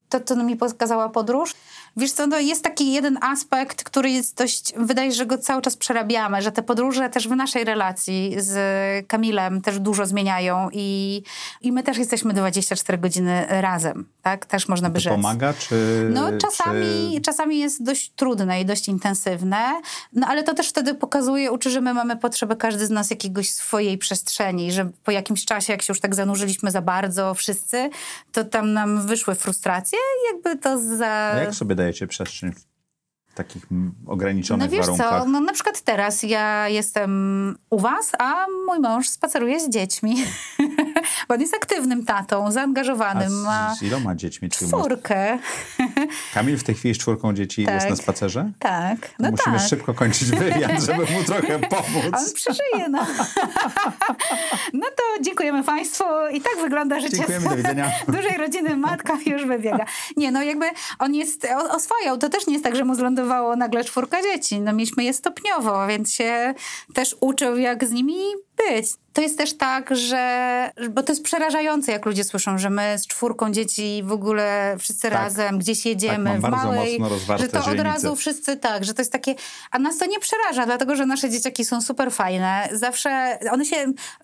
[0.10, 1.54] to, co mi pokazała podróż.
[1.98, 5.62] Wiesz co, no jest taki jeden aspekt, który jest dość, wydaje się, że go cały
[5.62, 11.24] czas przerabiamy, że te podróże też w naszej relacji z Kamilem też dużo zmieniają i,
[11.62, 14.46] i my też jesteśmy 24 godziny razem, tak?
[14.46, 15.14] Też można by rzec.
[15.14, 16.08] pomaga, czy...
[16.14, 17.22] No czasami, Czy...
[17.22, 19.82] czasami jest dość trudne i dość intensywne,
[20.14, 23.52] no ale to też wtedy pokazuje, uczy, że my mamy potrzebę każdy z nas jakiegoś
[23.52, 27.90] swojej przestrzeni, że po jakimś czasie, jak się już tak zanurzyliśmy za bardzo wszyscy,
[28.32, 31.32] to tam nam wyszły frustracje i jakby to za...
[31.34, 32.52] A jak sobie dajecie przestrzeń
[33.38, 33.64] takich
[34.08, 35.24] ograniczonych No wiesz warunkach?
[35.24, 40.16] co, no na przykład teraz ja jestem u was, a mój mąż spaceruje z dziećmi.
[41.28, 44.50] Bo on jest aktywnym tatą, A zaangażowanym, ma z, z iloma dziećmi?
[44.50, 45.40] czwórkę.
[46.34, 47.90] Kamil w tej chwili z czwórką dzieci jest Tak.
[47.90, 48.52] na spacerze?
[48.60, 49.68] Tak, no Musimy tak.
[49.70, 52.34] szybko kończyć wywiad, żeby mu trochę On pomóc.
[52.34, 53.06] przeżyje, no.
[54.74, 56.04] No to dziękujemy Państwu.
[56.34, 57.92] I tak wygląda życie Dziękujemy, do widzenia.
[58.08, 58.78] dużej rodziny.
[58.78, 59.86] Matka już wybiega.
[60.18, 60.66] Nie, no jakby
[61.00, 62.18] on jest, o- oswajał.
[62.18, 64.62] To też nie jest tak, że mu zlądowało nagle czwórka dzieci.
[64.62, 66.54] No mieliśmy je stopniowo, więc się
[66.94, 68.20] też uczył, jak z nimi
[68.58, 68.88] być.
[69.14, 73.08] To jest też tak, że, bo to jest przerażające, jak ludzie słyszą, że my z
[73.08, 75.12] czwórką dzieci w ogóle wszyscy tak.
[75.12, 77.00] razem gdzieś jedziemy tak, w małej,
[77.38, 79.36] że to od razu wszyscy tak, że to jest takie,
[79.72, 82.70] a nas to nie przeraża, dlatego, że nasze dzieciaki są super fajne.
[82.72, 83.76] Zawsze, one się,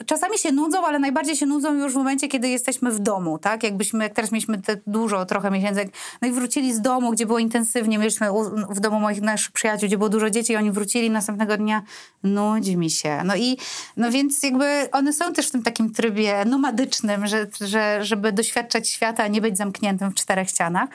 [0.05, 3.63] czasami się nudzą, ale najbardziej się nudzą już w momencie, kiedy jesteśmy w domu, tak?
[3.63, 5.89] Jakbyśmy, jak teraz mieliśmy te dużo, trochę miesięcy,
[6.21, 8.27] no i wrócili z domu, gdzie było intensywnie, mieliśmy
[8.69, 11.81] w domu moich naszych przyjaciół, gdzie było dużo dzieci i oni wrócili następnego dnia,
[12.23, 13.21] nudzi mi się.
[13.23, 13.57] No i,
[13.97, 18.89] no więc jakby one są też w tym takim trybie nomadycznym, że, że, żeby doświadczać
[18.89, 20.89] świata, a nie być zamkniętym w czterech ścianach.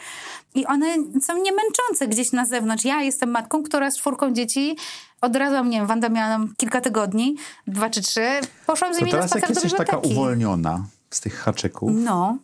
[0.54, 2.84] I one są niemęczące gdzieś na zewnątrz.
[2.84, 4.76] Ja jestem matką, która z czwórką dzieci
[5.20, 8.26] od razu, nie wiem, Wanda miała nam kilka tygodni, dwa czy trzy,
[8.66, 11.90] poszłam z nimi na spacer jak jesteś taka uwolniona z tych haczyków.
[11.94, 12.38] No.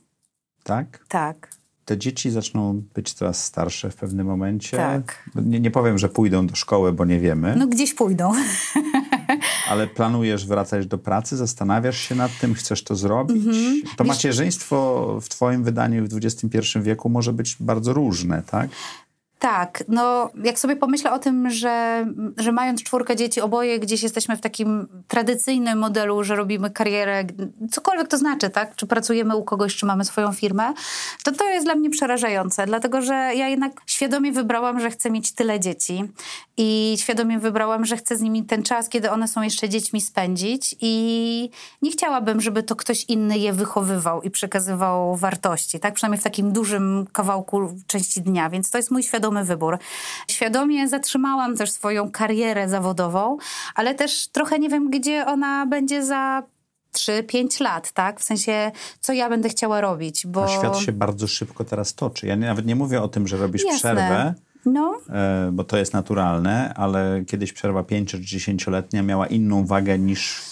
[0.63, 1.05] Tak?
[1.09, 1.49] Tak
[1.85, 4.77] te dzieci zaczną być coraz starsze w pewnym momencie.
[4.77, 5.31] Tak.
[5.35, 7.55] Nie, nie powiem, że pójdą do szkoły, bo nie wiemy.
[7.57, 8.33] No gdzieś pójdą.
[9.69, 13.37] Ale planujesz wracać do pracy, zastanawiasz się nad tym, chcesz to zrobić.
[13.37, 13.83] Mhm.
[13.97, 18.71] To macierzyństwo w twoim wydaniu w XXI wieku może być bardzo różne, tak?
[19.39, 22.07] Tak, no jak sobie pomyślę o tym, że,
[22.37, 27.25] że mając czwórkę dzieci, oboje gdzieś jesteśmy w takim tradycyjnym modelu, że robimy karierę,
[27.71, 28.77] cokolwiek to znaczy, tak?
[28.77, 30.73] Czy pracujemy u kogoś, czy mamy swoją firmę,
[31.25, 35.33] to to jest dla mnie przerażające, dlatego że ja jednak świadomie wybrałam, że chcę mieć
[35.33, 36.05] tyle dzieci
[36.57, 40.75] i świadomie wybrałam, że chcę z nimi ten czas, kiedy one są jeszcze dziećmi, spędzić
[40.81, 41.51] i
[41.83, 45.95] nie chciałabym, żeby to ktoś inny je wychowywał i przekazywał wartości, tak?
[45.95, 49.79] Przynajmniej w takim dużym kawałku części dnia, więc to jest mój świadomy świadomy wybór.
[50.29, 53.37] Świadomie zatrzymałam też swoją karierę zawodową,
[53.75, 56.43] ale też trochę nie wiem, gdzie ona będzie za
[56.97, 58.21] 3-5 lat, tak?
[58.21, 60.45] W sensie, co ja będę chciała robić, bo...
[60.45, 62.27] A świat się bardzo szybko teraz toczy.
[62.27, 63.79] Ja nie, nawet nie mówię o tym, że robisz Jasne.
[63.79, 64.35] przerwę,
[64.67, 65.01] no.
[65.11, 70.43] E, bo to jest naturalne, ale kiedyś przerwa 5 czy 10-letnia miała inną wagę niż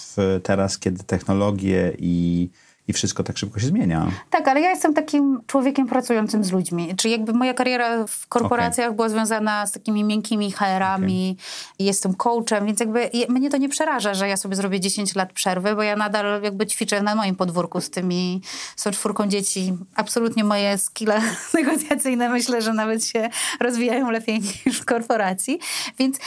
[0.43, 2.49] teraz, kiedy technologie i
[2.87, 4.11] i wszystko tak szybko się zmienia.
[4.29, 6.95] Tak, ale ja jestem takim człowiekiem pracującym z ludźmi.
[6.95, 8.95] Czyli jakby moja kariera w korporacjach okay.
[8.95, 11.85] była związana z takimi miękkimi HR-ami, okay.
[11.85, 15.75] jestem coachem, więc jakby mnie to nie przeraża, że ja sobie zrobię 10 lat przerwy,
[15.75, 18.41] bo ja nadal jakby ćwiczę na moim podwórku z tymi,
[18.75, 19.73] z czwórką dzieci.
[19.95, 21.21] Absolutnie moje skille
[21.53, 23.29] negocjacyjne myślę, że nawet się
[23.59, 25.59] rozwijają lepiej niż w korporacji.
[25.99, 26.17] Więc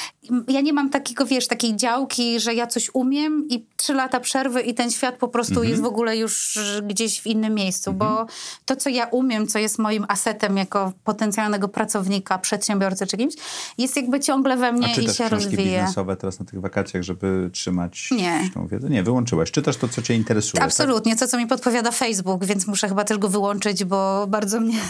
[0.48, 4.60] ja nie mam takiego, wiesz, takiej działki, że ja coś umiem i trzy lata przerwy
[4.62, 5.70] i ten świat po prostu mm -hmm.
[5.70, 6.45] jest w ogóle już
[6.82, 8.10] gdzieś w innym miejscu, mhm.
[8.10, 8.26] bo
[8.64, 13.34] to, co ja umiem, co jest moim asetem jako potencjalnego pracownika, przedsiębiorcy czy kimś,
[13.78, 15.80] jest jakby ciągle we mnie A i się rozwija.
[15.80, 18.50] biznesowe teraz na tych wakacjach, żeby trzymać Nie.
[18.54, 18.88] tą wiedzę?
[18.88, 19.50] Nie, wyłączyłeś.
[19.50, 20.60] Czytasz to, co cię interesuje.
[20.60, 20.68] Tak?
[20.68, 21.20] Absolutnie, tak?
[21.20, 24.80] to, co mi podpowiada Facebook, więc muszę chyba też go wyłączyć, bo bardzo mnie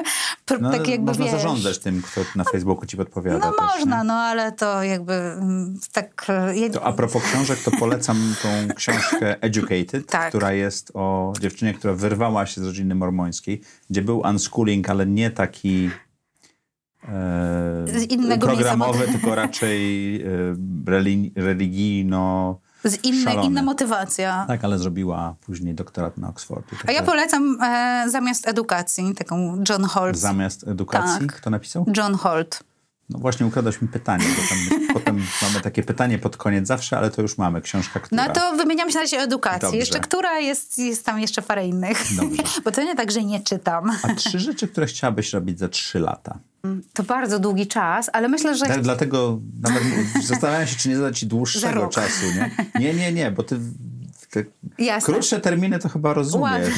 [0.60, 1.32] no, tak jakby, Można wiesz...
[1.32, 4.04] zarządzać tym, kto na Facebooku ci podpowiada No też, można, nie?
[4.04, 6.26] no ale to jakby mm, tak...
[6.72, 10.28] To a propos książek, to polecam tą książkę Educated, tak.
[10.28, 15.30] która jest o dziewczynie, która wyrwała się z rodziny mormońskiej, gdzie był unschooling, ale nie
[15.30, 15.90] taki
[17.08, 20.26] e, programowy, tylko raczej e,
[21.36, 24.44] religijno z inne, inna motywacja.
[24.48, 26.76] Tak, ale zrobiła później doktorat na Oxfordzie.
[26.86, 30.16] A ja polecam e, zamiast edukacji, taką John Holt.
[30.16, 31.26] Zamiast edukacji?
[31.26, 31.36] Tak.
[31.36, 31.86] Kto napisał?
[31.96, 32.67] John Holt.
[33.10, 37.10] No właśnie ukradłeś mi pytanie, bo tam potem mamy takie pytanie pod koniec zawsze, ale
[37.10, 38.26] to już mamy, książka, która...
[38.26, 39.60] No to wymieniamy się na razie o edukacji.
[39.60, 39.78] Dobrze.
[39.78, 41.98] Jeszcze która jest, jest tam jeszcze parę innych.
[42.16, 42.42] Dobrze.
[42.64, 43.90] Bo to nie tak, że nie czytam.
[44.02, 46.38] A trzy rzeczy, które chciałabyś robić za trzy lata?
[46.92, 48.66] To bardzo długi czas, ale myślę, że...
[48.66, 49.82] Tak, dlatego nawet
[50.26, 52.50] zastanawiam się, czy nie zadać ci dłuższego czasu, nie?
[52.80, 53.60] Nie, nie, nie, bo ty
[54.30, 54.44] te
[54.78, 55.12] Jasne.
[55.14, 56.74] krótsze terminy to chyba rozumiesz,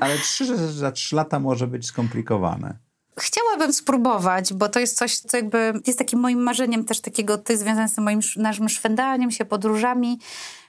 [0.00, 2.87] ale trzy rzeczy za trzy lata może być skomplikowane.
[3.20, 7.62] Chciałabym spróbować, bo to jest coś, co jakby jest takim moim marzeniem też takiego, jest
[7.62, 10.18] związane z tym moim naszym szwendaniem się, podróżami.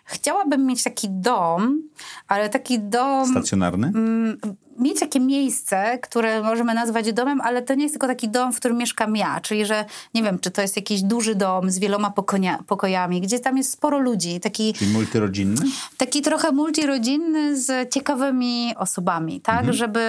[0.04, 1.82] Chciałabym mieć taki dom,
[2.28, 3.32] ale taki dom...
[3.32, 3.88] Stacjonarny?
[3.88, 4.38] Mm,
[4.80, 8.56] mieć takie miejsce, które możemy nazwać domem, ale to nie jest tylko taki dom, w
[8.56, 9.40] którym mieszkam ja.
[9.42, 13.40] Czyli, że nie wiem, czy to jest jakiś duży dom z wieloma pokonia, pokojami, gdzie
[13.40, 14.40] tam jest sporo ludzi.
[14.40, 15.66] Taki, Czyli multirodzinny?
[15.98, 19.60] Taki trochę multirodzinny z ciekawymi osobami, tak?
[19.60, 19.74] Mhm.
[19.74, 20.00] Żeby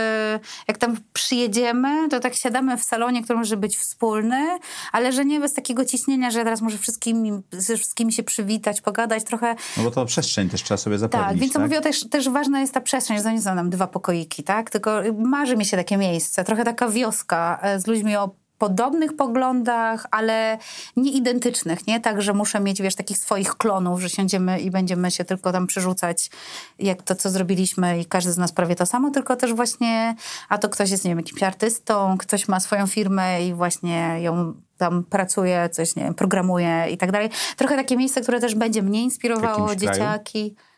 [0.68, 4.58] jak tam przyjedziemy, to tak siadamy w salonie, który może być wspólny,
[4.92, 9.24] ale że nie bez takiego ciśnienia, że teraz może wszystkimi, ze wszystkimi się przywitać, pogadać
[9.24, 9.54] trochę.
[9.76, 11.28] No bo to przestrzeń też trzeba sobie zapewnić.
[11.28, 11.62] Tak, więc tak?
[11.62, 14.59] mówię, też, też ważna jest ta przestrzeń, że nie są nam dwa pokoiki, tak?
[14.60, 14.70] Tak?
[14.70, 20.06] Tylko marzy mi się takie miejsce, trochę taka wioska e, z ludźmi o podobnych poglądach,
[20.10, 20.58] ale
[20.96, 22.00] nie identycznych, nie?
[22.00, 25.66] Tak, że muszę mieć, wiesz, takich swoich klonów, że siądziemy i będziemy się tylko tam
[25.66, 26.30] przerzucać,
[26.78, 30.14] jak to, co zrobiliśmy i każdy z nas prawie to samo, tylko też właśnie,
[30.48, 34.54] a to ktoś jest, nie wiem, jakimś artystą, ktoś ma swoją firmę i właśnie ją
[34.76, 37.30] tam pracuje, coś, nie wiem, programuje i tak dalej.
[37.56, 40.54] Trochę takie miejsce, które też będzie mnie inspirowało, dzieciaki.
[40.54, 40.69] Kraju?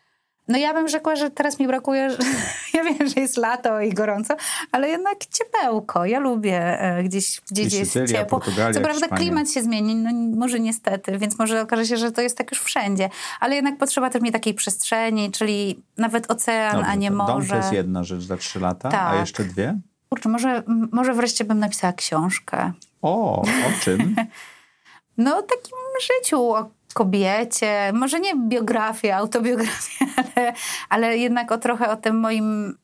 [0.48, 2.16] No ja bym rzekła, że teraz mi brakuje, że,
[2.74, 4.34] ja wiem, że jest lato i gorąco,
[4.72, 6.04] ale jednak ciepełko.
[6.04, 8.40] Ja lubię e, gdzieś, gdzieś jest ciepło.
[8.40, 9.16] Co prawda Hiszpania.
[9.16, 12.60] klimat się zmieni, no może niestety, więc może okaże się, że to jest tak już
[12.60, 13.08] wszędzie.
[13.40, 17.32] Ale jednak potrzeba też mi takiej przestrzeni, czyli nawet ocean, Dobrze, a nie morze.
[17.32, 19.14] Dom to jest jedna rzecz za trzy lata, tak.
[19.14, 19.78] a jeszcze dwie?
[20.08, 20.62] Kurczę, może,
[20.92, 22.72] może wreszcie bym napisała książkę.
[23.02, 24.16] O, o czym?
[25.18, 30.52] no o takim życiu, o kobiecie, może nie biografię, autobiografię, ale,
[30.88, 32.76] ale jednak o trochę o tym moim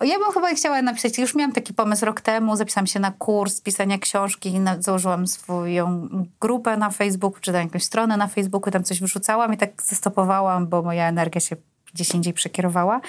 [0.00, 3.60] ja bym chyba chciała napisać, już miałam taki pomysł rok temu, zapisałam się na kurs
[3.60, 6.08] pisania książki, założyłam swoją
[6.40, 10.66] grupę na Facebooku, czy tam jakąś stronę na Facebooku, tam coś wyrzucałam i tak zastopowałam,
[10.66, 11.56] bo moja energia się
[11.94, 13.00] gdzieś indziej przekierowała.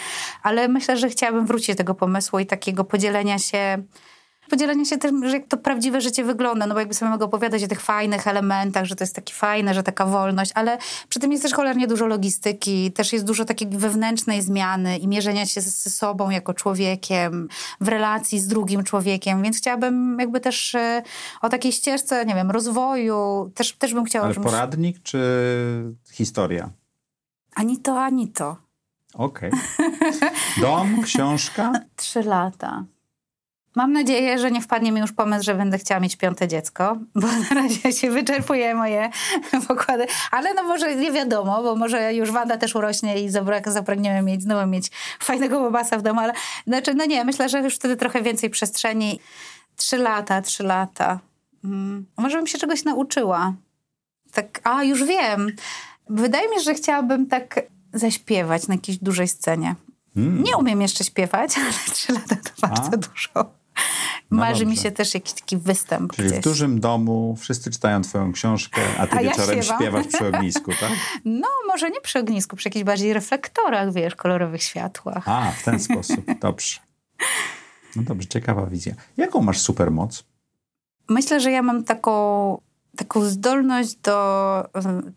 [0.43, 3.83] Ale myślę, że chciałabym wrócić do tego pomysłu i takiego podzielenia się
[4.53, 7.63] podzielenie się tym, że jak to prawdziwe życie wygląda, no bo jakby sobie mogę opowiadać
[7.63, 10.77] o tych fajnych elementach, że to jest takie fajne, że taka wolność, ale
[11.09, 15.45] przy tym jest też cholernie dużo logistyki, też jest dużo takiej wewnętrznej zmiany i mierzenia
[15.45, 17.47] się ze sobą jako człowiekiem,
[17.81, 21.03] w relacji z drugim człowiekiem, więc chciałabym jakby też e,
[21.41, 24.25] o takiej ścieżce, nie wiem, rozwoju, też, też bym chciała...
[24.25, 25.19] Ale poradnik czy
[26.11, 26.69] historia?
[27.55, 28.57] Ani to, ani to.
[29.13, 29.51] Okej.
[29.51, 30.29] Okay.
[30.61, 31.71] Dom, książka?
[31.95, 32.85] Trzy lata.
[33.75, 37.27] Mam nadzieję, że nie wpadnie mi już pomysł, że będę chciała mieć piąte dziecko, bo
[37.27, 39.09] na razie się wyczerpuje moje
[39.67, 40.05] pokłady.
[40.31, 43.29] Ale no może nie wiadomo, bo może już Wanda też urośnie i
[43.65, 46.33] zapragniemy mieć, znowu mieć fajnego bobasa w domu, ale
[46.67, 49.19] znaczy, no nie, myślę, że już wtedy trochę więcej przestrzeni.
[49.75, 51.19] Trzy lata, trzy lata.
[51.61, 52.05] Hmm.
[52.17, 53.53] Może bym się czegoś nauczyła.
[54.31, 55.51] Tak, a już wiem.
[56.09, 57.59] Wydaje mi się, że chciałabym tak
[57.93, 59.75] zaśpiewać na jakiejś dużej scenie.
[60.15, 60.43] Hmm.
[60.43, 62.97] Nie umiem jeszcze śpiewać, ale trzy lata to bardzo a?
[62.97, 63.62] dużo.
[64.33, 64.65] No Marzy dobrze.
[64.65, 66.39] mi się też jakiś taki występ Czyli gdzieś.
[66.39, 70.71] w dużym domu wszyscy czytają twoją książkę, a ty a wieczorem ja śpiewasz przy ognisku,
[70.79, 70.91] tak?
[71.25, 75.29] No, może nie przy ognisku, przy jakichś bardziej reflektorach, wiesz, kolorowych światłach.
[75.29, 76.25] A, w ten sposób.
[76.39, 76.79] Dobrze.
[77.95, 78.93] No dobrze, ciekawa wizja.
[79.17, 80.23] Jaką masz supermoc?
[81.09, 82.57] Myślę, że ja mam taką,
[82.97, 84.69] taką zdolność do,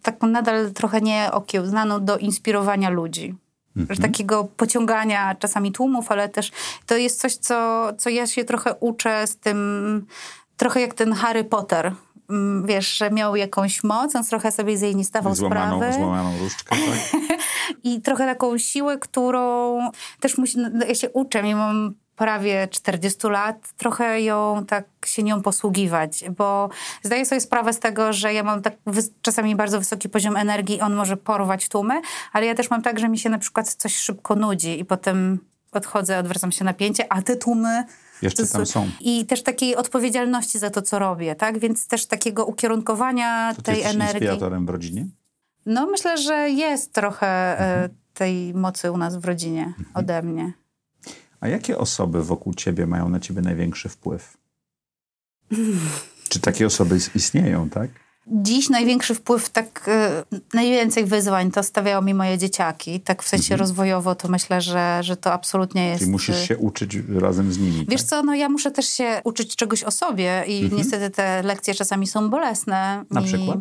[0.02, 3.34] taką nadal trochę nieokiełznaną do inspirowania ludzi
[3.76, 4.00] mhm.
[4.00, 6.52] takiego pociągania czasami tłumów, ale też
[6.86, 10.06] to jest coś, co, co ja się trochę uczę z tym,
[10.56, 11.92] trochę jak ten Harry Potter
[12.30, 15.94] mm, wiesz, że miał jakąś moc, on trochę sobie z jej nie stawał złamaną, sprawy.
[15.94, 17.20] Złamaną różdżkę, tak?
[17.84, 19.78] I trochę taką siłę, którą
[20.20, 21.72] też musi, no, ja się uczę, mimo
[22.16, 26.68] prawie 40 lat, trochę ją tak się nią posługiwać, bo
[27.02, 28.74] zdaję sobie sprawę z tego, że ja mam tak
[29.22, 32.00] czasami bardzo wysoki poziom energii, on może porwać tłumy,
[32.32, 35.38] ale ja też mam tak, że mi się na przykład coś szybko nudzi i potem
[35.72, 37.84] odchodzę, odwracam się napięcie, a te tłumy
[38.22, 38.90] jeszcze tam są.
[39.00, 41.58] I też takiej odpowiedzialności za to, co robię, tak?
[41.58, 44.14] Więc też takiego ukierunkowania to tej ty energii.
[44.14, 45.06] inspiratorem w rodzinie?
[45.66, 47.90] No myślę, że jest trochę e, mhm.
[48.14, 49.86] tej mocy u nas w rodzinie mhm.
[49.94, 50.52] ode mnie.
[51.46, 54.36] A jakie osoby wokół ciebie mają na ciebie największy wpływ?
[56.28, 57.90] Czy takie osoby istnieją, tak?
[58.26, 59.88] Dziś największy wpływ, tak
[60.32, 63.00] y, najwięcej wyzwań to stawiało mi moje dzieciaki.
[63.00, 63.60] Tak w sensie mhm.
[63.60, 65.98] rozwojowo to myślę, że, że to absolutnie jest...
[65.98, 67.86] Czyli musisz y, się uczyć razem z nimi.
[67.88, 68.10] Wiesz tak?
[68.10, 70.78] co, no ja muszę też się uczyć czegoś o sobie i mhm.
[70.78, 73.04] niestety te lekcje czasami są bolesne.
[73.10, 73.58] Na przykład?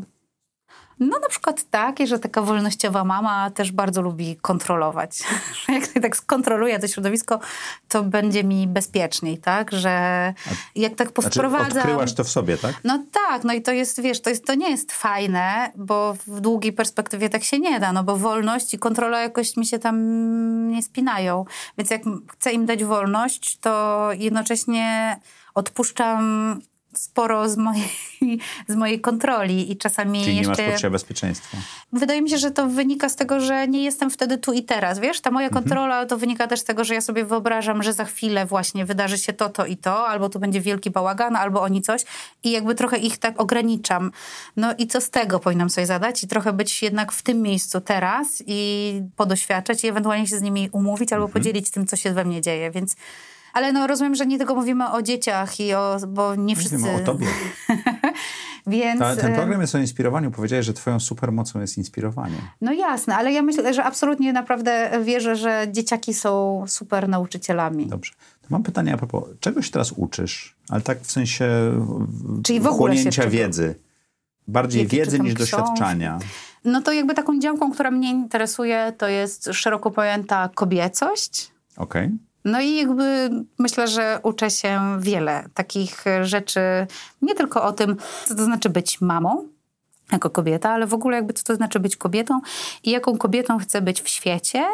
[0.99, 5.19] No na przykład tak, że taka wolnościowa mama też bardzo lubi kontrolować.
[5.69, 7.39] Jak tak skontroluje to środowisko,
[7.87, 9.71] to będzie mi bezpieczniej, tak?
[9.71, 10.33] Że
[10.75, 11.71] jak tak powprowadzam...
[11.71, 12.75] Znaczy odkryłaś to w sobie, tak?
[12.83, 16.41] No tak, no i to jest, wiesz, to, jest, to nie jest fajne, bo w
[16.41, 19.97] długiej perspektywie tak się nie da, no bo wolność i kontrola jakoś mi się tam
[20.71, 21.45] nie spinają.
[21.77, 25.19] Więc jak chcę im dać wolność, to jednocześnie
[25.53, 26.59] odpuszczam
[26.99, 27.89] sporo z mojej,
[28.67, 30.51] z mojej kontroli i czasami Czyli jeszcze...
[30.51, 31.57] nie masz poczucia bezpieczeństwa.
[31.93, 34.99] Wydaje mi się, że to wynika z tego, że nie jestem wtedy tu i teraz,
[34.99, 35.21] wiesz?
[35.21, 35.63] Ta moja mhm.
[35.63, 36.07] kontrola mhm.
[36.07, 39.33] to wynika też z tego, że ja sobie wyobrażam, że za chwilę właśnie wydarzy się
[39.33, 42.03] to, to i to, albo tu będzie wielki bałagan, albo oni coś
[42.43, 44.11] i jakby trochę ich tak ograniczam.
[44.57, 47.81] No i co z tego powinnam sobie zadać i trochę być jednak w tym miejscu
[47.81, 51.43] teraz i podoświadczać i ewentualnie się z nimi umówić albo mhm.
[51.43, 52.95] podzielić tym, co się we mnie dzieje, więc...
[53.55, 56.77] Ale no rozumiem, że nie tylko mówimy o dzieciach, i o, bo nie wszyscy...
[56.77, 57.27] Mówimy o tobie.
[58.67, 58.99] Więc...
[58.99, 60.31] Ta, ten program jest o inspirowaniu.
[60.31, 62.37] Powiedziałeś, że twoją supermocą jest inspirowanie.
[62.61, 67.87] No jasne, ale ja myślę, że absolutnie naprawdę wierzę, że dzieciaki są super nauczycielami.
[67.87, 68.13] Dobrze.
[68.49, 70.55] Mam pytanie a propos, czego się teraz uczysz?
[70.69, 71.45] Ale tak w sensie
[72.43, 73.75] Czyli w ogóle chłonięcia wiedzy.
[74.47, 75.57] Bardziej wiedzy niż książki?
[75.57, 76.19] doświadczenia.
[76.65, 81.51] No to jakby taką działką, która mnie interesuje, to jest szeroko pojęta kobiecość.
[81.77, 82.11] Okej.
[82.45, 83.29] No i jakby
[83.59, 86.59] myślę, że uczę się wiele takich rzeczy,
[87.21, 89.47] nie tylko o tym, co to znaczy być mamą
[90.11, 92.41] jako kobieta, ale w ogóle jakby co to znaczy być kobietą
[92.83, 94.65] i jaką kobietą chcę być w świecie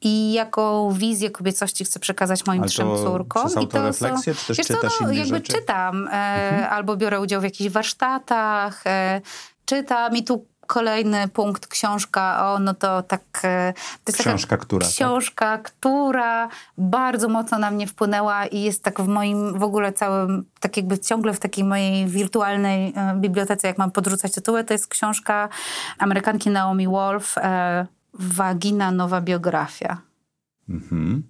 [0.00, 3.48] i jaką wizję kobiecości chcę przekazać moim Ale trzem córkom.
[3.50, 5.52] I to autorefleksję, czy też wiesz co, czytasz no, jakby rzeczy?
[5.52, 9.20] czytam, e, albo biorę udział w jakichś warsztatach, e,
[9.64, 13.22] czytam i tu kolejny punkt, książka, o no to tak...
[13.44, 14.94] E, to Książka, która, tak?
[14.94, 16.48] Książka, która
[16.78, 20.98] bardzo mocno na mnie wpłynęła i jest tak w moim w ogóle całym, tak jakby
[20.98, 25.48] ciągle w takiej mojej wirtualnej e, bibliotece, jak mam podrzucać tytuły, to jest książka
[25.98, 30.00] Amerykanki Naomi Wolf, e, Wagina, nowa biografia.
[30.68, 31.22] Mhm.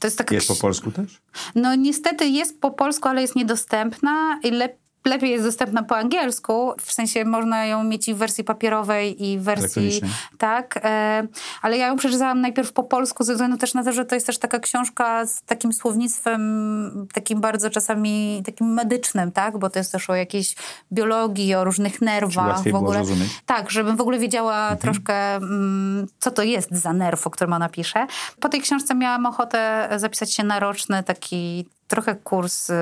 [0.00, 1.20] To jest taka Jest po polsku też?
[1.54, 6.72] no niestety jest po polsku, ale jest niedostępna i lep, lepiej jest dostępna po angielsku.
[6.80, 10.00] W sensie można ją mieć i w wersji papierowej i w wersji...
[10.38, 11.26] Tak, e,
[11.62, 14.26] ale ja ją przeczytałam najpierw po polsku ze względu też na to, że to jest
[14.26, 19.58] też taka książka z takim słownictwem takim bardzo czasami takim medycznym, tak?
[19.58, 20.54] Bo to jest też o jakiejś
[20.92, 22.62] biologii, o różnych nerwach.
[22.72, 23.02] w ogóle.
[23.46, 27.68] Tak, żebym w ogóle wiedziała troszkę, mm, co to jest za nerw, o którym ona
[27.68, 28.06] pisze.
[28.40, 32.74] Po tej książce miałam ochotę zapisać się na roczny taki trochę kurs y,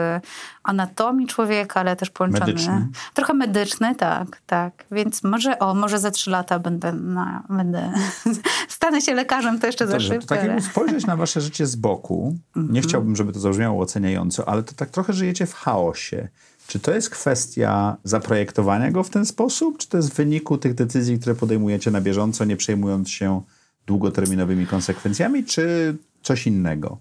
[0.62, 2.46] anatomii człowieka, ale też połączony.
[2.46, 2.88] Medyczny.
[3.14, 4.84] Trochę medyczny, tak, tak.
[4.90, 7.92] Więc może, o, może za trzy lata będę, na, będę
[8.68, 10.28] stanę się lekarzem, to jeszcze za Dobrze, to szybko.
[10.28, 14.48] tak ale- jakby spojrzeć na wasze życie z boku, nie chciałbym, żeby to zabrzmiało oceniająco,
[14.48, 16.28] ale to tak trochę żyjecie w chaosie.
[16.66, 20.74] Czy to jest kwestia zaprojektowania go w ten sposób, czy to jest w wyniku tych
[20.74, 23.42] decyzji, które podejmujecie na bieżąco, nie przejmując się
[23.86, 26.98] długoterminowymi konsekwencjami, czy coś innego?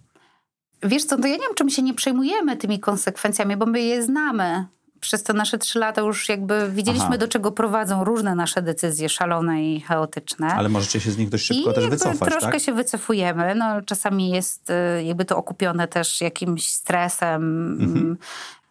[0.83, 4.03] Wiesz co, to ja nie wiem, czym się nie przejmujemy tymi konsekwencjami, bo my je
[4.03, 4.65] znamy.
[4.99, 7.17] Przez te nasze trzy lata już jakby widzieliśmy, Aha.
[7.17, 10.47] do czego prowadzą różne nasze decyzje szalone i chaotyczne.
[10.47, 12.61] Ale możecie się z nich dość szybko I też wycofać, troszkę tak?
[12.61, 13.55] się wycofujemy.
[13.55, 17.71] No, czasami jest y, jakby to okupione też jakimś stresem.
[17.81, 18.17] Mhm.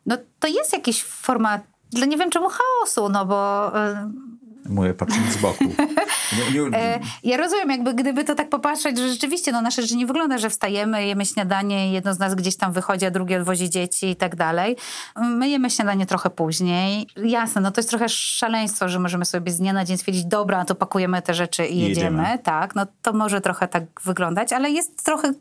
[0.06, 1.60] No to jest jakiś forma,
[1.90, 3.96] dla nie wiem czemu chaosu, no bo y,
[4.68, 5.64] Mówię, patrząc z boku.
[6.52, 9.96] Nie, nie, E, Ja rozumiem, jakby gdyby to tak popatrzeć, że rzeczywiście no, nasze życie
[9.96, 13.70] nie wygląda, że wstajemy, jemy śniadanie, jedno z nas gdzieś tam wychodzi, a drugie odwozi
[13.70, 14.76] dzieci i tak dalej.
[15.16, 17.06] My jemy śniadanie trochę później.
[17.24, 20.64] Jasne, no to jest trochę szaleństwo, że możemy sobie z dnia na dzień stwierdzić, dobra,
[20.64, 22.22] to pakujemy te rzeczy i jedziemy.
[22.22, 22.38] jedziemy.
[22.42, 25.32] Tak, no to może trochę tak wyglądać, ale jest trochę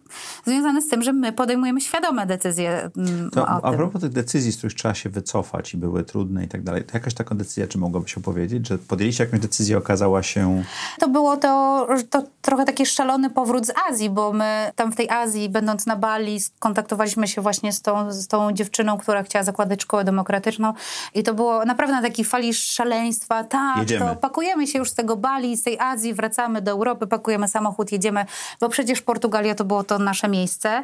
[0.46, 4.52] związane z tym, że my podejmujemy świadome decyzje mm, To, o a propos tych decyzji,
[4.52, 7.68] z których trzeba się wycofać i były trudne i tak dalej, to jakaś taką decyzja,
[7.68, 8.78] czy mogłabyś opowiedzieć, że
[9.12, 10.64] podjęliście jakąś decyzję, okazała się...
[11.00, 15.10] To było to, to trochę taki szalony powrót z Azji, bo my tam w tej
[15.10, 19.82] Azji, będąc na Bali, skontaktowaliśmy się właśnie z tą, z tą dziewczyną, która chciała zakładać
[19.82, 20.74] szkołę demokratyczną
[21.14, 23.44] i to było naprawdę na takiej fali szaleństwa.
[23.44, 24.06] Tak, Jedziemy.
[24.06, 27.92] to pakujemy się już z tego Bali, z tej Azji, wracamy do Europy, pakujemy samochód,
[27.92, 28.26] jedziemy,
[28.60, 30.84] bo przecież Portugalia to było to nasze miejsce,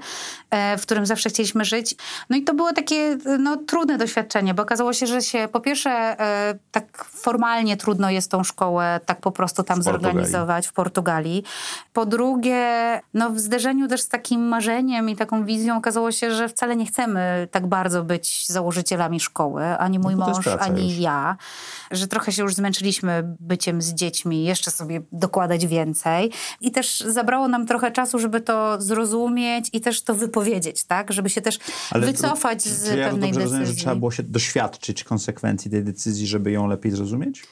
[0.50, 1.96] e, w którym zawsze chcieliśmy żyć.
[2.30, 5.90] No i to było takie no, trudne doświadczenie, bo okazało się, że się po pierwsze
[5.90, 10.14] e, tak formalnie trudno jest tą szkołę tak po prostu tam W Portugalii.
[10.16, 11.44] zorganizować w Portugalii.
[11.94, 12.68] Po drugie,
[13.14, 16.86] no w zderzeniu też z takim marzeniem i taką wizją okazało się, że wcale nie
[16.86, 21.00] chcemy tak bardzo być założycielami szkoły, ani mój No jest mąż, ani już.
[21.00, 21.38] ja,
[21.92, 26.32] że trochę się już zmęczyliśmy byciem z dziećmi, jeszcze sobie dokładać więcej.
[26.62, 31.14] I też zabrało nam trochę czasu, żeby to zrozumieć i też to wypowiedzieć, tak?
[31.14, 31.60] Żeby się też
[31.96, 33.82] wycofać to, z ja pewnej dobrze rozumiem, że decyzji.
[33.84, 37.44] trzeba było się doświadczyć konsekwencji tej decyzji, żeby ją lepiej zrozumieć?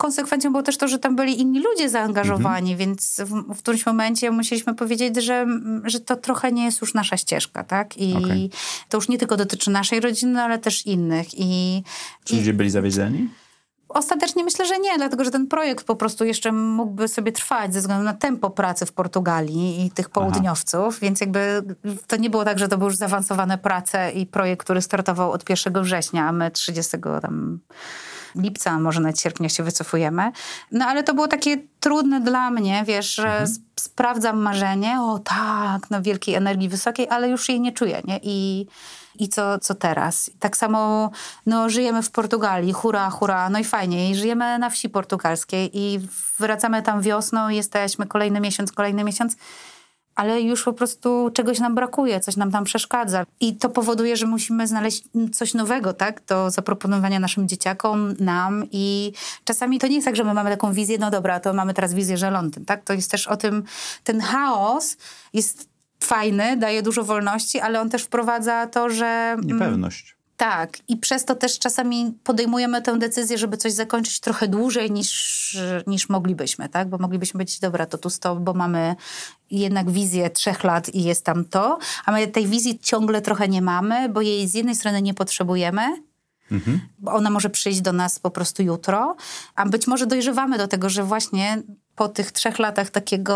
[0.00, 2.78] Konsekwencją było też to, że tam byli inni ludzie zaangażowani, Mhm.
[2.78, 5.46] więc w, w którymś momencie musieliśmy powiedzieć, że,
[5.84, 7.96] że to trochę nie jest już nasza ścieżka, tak?
[7.96, 8.50] I Okej.
[8.88, 11.26] to już nie tylko dotyczy naszej rodziny, ale też innych.
[11.32, 11.82] I,
[12.24, 13.28] Czy ludzie byli zawiedzeni?
[13.88, 17.80] Ostatecznie myślę, że nie, dlatego że ten projekt po prostu jeszcze mógłby sobie trwać ze
[17.80, 21.62] względu na tempo pracy w Portugalii i tych południowców, więc jakby
[22.06, 25.50] to nie było tak, że to były już zaawansowane prace i projekt, który startował od
[25.50, 27.58] 1 września, a my 30 tam
[28.34, 30.32] lipca, może nawet sierpnia się wycofujemy.
[30.72, 35.90] No ale to było takie trudne dla mnie, wiesz, że s- sprawdzam marzenie, o tak,
[35.90, 38.20] no wielkiej energii wysokiej, ale już jej nie czuję, nie?
[38.22, 38.66] I,
[39.18, 40.30] i co, co teraz?
[40.40, 41.10] Tak samo
[41.46, 44.10] no, żyjemy w Portugalii, hura, hura, no i fajnie.
[44.10, 46.00] I żyjemy na wsi portugalskiej i
[46.38, 49.36] wracamy tam wiosną, jesteśmy kolejny miesiąc, kolejny miesiąc,
[50.20, 53.26] ale już po prostu czegoś nam brakuje, coś nam tam przeszkadza.
[53.40, 59.12] I to powoduje, że musimy znaleźć coś nowego, tak, do zaproponowania naszym dzieciakom, nam i
[59.44, 61.94] czasami to nie jest tak, że my mamy taką wizję, no dobra, to mamy teraz
[61.94, 62.84] wizję, że Londyn, tak?
[62.84, 63.62] To jest też o tym,
[64.04, 64.96] ten chaos
[65.32, 65.68] jest
[66.04, 69.06] fajny, daje dużo wolności, ale on też wprowadza to, że...
[69.06, 70.16] mm, Niepewność.
[70.40, 75.58] Tak, i przez to też czasami podejmujemy tę decyzję, żeby coś zakończyć trochę dłużej niż,
[75.86, 76.88] niż moglibyśmy, tak?
[76.88, 78.96] Bo moglibyśmy być, dobra, to tu stop, bo mamy
[79.50, 83.62] jednak wizję trzech lat i jest tam to, a my tej wizji ciągle trochę nie
[83.62, 85.82] mamy, bo jej z jednej strony nie potrzebujemy,
[86.98, 89.16] bo ona może przyjść do nas po prostu jutro,
[89.54, 91.62] a być może dojrzewamy do tego, że właśnie
[92.00, 93.34] po tych trzech latach takiego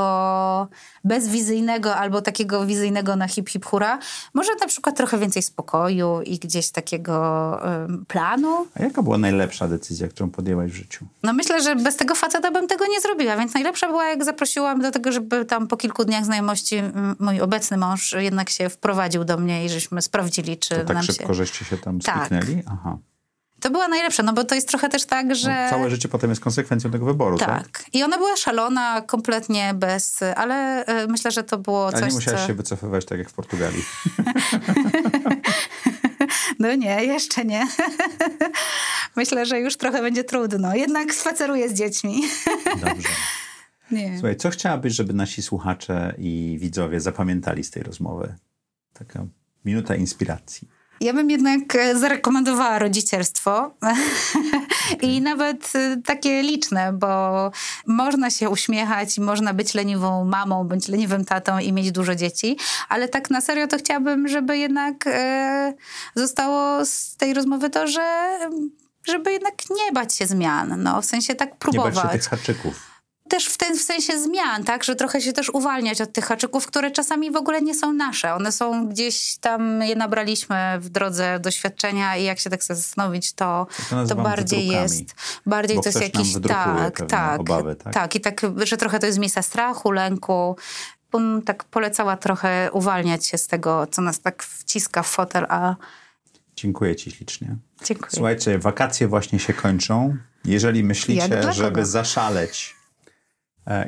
[1.05, 3.99] bezwizyjnego albo takiego wizyjnego na hip hip hura,
[4.35, 7.15] może na przykład trochę więcej spokoju i gdzieś takiego
[7.85, 8.67] ym, planu.
[8.81, 11.07] A jaka była najlepsza decyzja, którą podjęłaś w życiu?
[11.23, 14.81] No myślę, że bez tego faceta bym tego nie zrobiła, więc najlepsza była, jak zaprosiłam
[14.81, 16.83] do tego, żeby tam po kilku dniach znajomości
[17.21, 21.03] mój obecny mąż jednak się wprowadził do mnie i żeśmy sprawdzili, czy To tak nam
[21.03, 21.35] szybko, się...
[21.35, 22.17] żeście się tam Tak.
[22.27, 22.63] spiknęli?
[22.67, 22.99] Aha.
[23.65, 25.65] To była najlepsza, no bo to jest trochę też tak, że...
[25.65, 27.49] No, całe życie potem jest konsekwencją tego wyboru, tak?
[27.49, 27.85] Tak.
[27.93, 30.21] I ona była szalona, kompletnie bez...
[30.37, 32.47] Ale e, myślę, że to było Ale coś, nie musiałaś co...
[32.47, 33.85] się wycofywać tak jak w Portugalii.
[36.59, 37.67] No nie, jeszcze nie.
[39.17, 40.75] myślę, że już trochę będzie trudno.
[40.75, 42.23] Jednak spaceruję z dziećmi.
[42.67, 43.09] Dobrze.
[43.91, 44.13] nie.
[44.19, 48.35] Słuchaj, co chciałabyś, żeby nasi słuchacze i widzowie zapamiętali z tej rozmowy?
[48.93, 49.27] Taka
[49.65, 50.69] minuta inspiracji.
[51.05, 53.75] Ja bym jednak e, zarekomendowała rodzicielstwo
[55.03, 57.51] i nawet e, takie liczne, bo
[57.87, 62.57] można się uśmiechać i można być leniwą mamą bądź leniwym tatą i mieć dużo dzieci,
[62.89, 65.75] ale tak na serio to chciałabym, żeby jednak e,
[66.15, 68.39] zostało z tej rozmowy to, że
[69.07, 72.29] żeby jednak nie bać się zmian, no w sensie tak Nie próbować bać się tych
[72.29, 72.94] haczyków.
[73.35, 74.85] Też w, ten, w sensie zmian, tak?
[74.85, 78.35] Że trochę się też uwalniać od tych haczyków, które czasami w ogóle nie są nasze.
[78.35, 83.33] One są gdzieś tam, je nabraliśmy w drodze doświadczenia i jak się tak chce zastanowić,
[83.33, 85.05] to, to to bardziej jest,
[85.47, 87.95] bardziej to jest jakiś, tak, tak, obawy, tak?
[87.95, 88.15] tak.
[88.15, 90.57] I tak, że trochę to jest miejsca strachu, lęku.
[91.13, 95.75] Bym tak polecała trochę uwalniać się z tego, co nas tak wciska w fotel, a
[96.57, 97.57] Dziękuję ci ślicznie.
[97.85, 98.11] dziękuję.
[98.15, 100.17] Słuchajcie, wakacje właśnie się kończą.
[100.45, 102.84] Jeżeli myślicie, żeby zaszaleć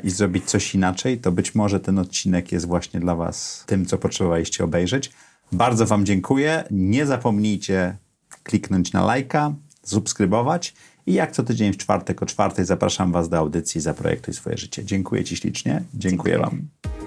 [0.03, 3.97] i zrobić coś inaczej, to być może ten odcinek jest właśnie dla was tym, co
[3.97, 5.11] potrzebowaliście obejrzeć.
[5.51, 6.63] Bardzo wam dziękuję.
[6.71, 7.97] Nie zapomnijcie
[8.43, 9.53] kliknąć na lajka,
[9.83, 10.73] subskrybować
[11.05, 14.85] i jak co tydzień w czwartek o czwartej zapraszam was do audycji Zaprojektuj swoje życie.
[14.85, 15.83] Dziękuję ci ślicznie.
[15.93, 16.37] Dziękuję, Dziękuję.
[16.37, 17.06] wam.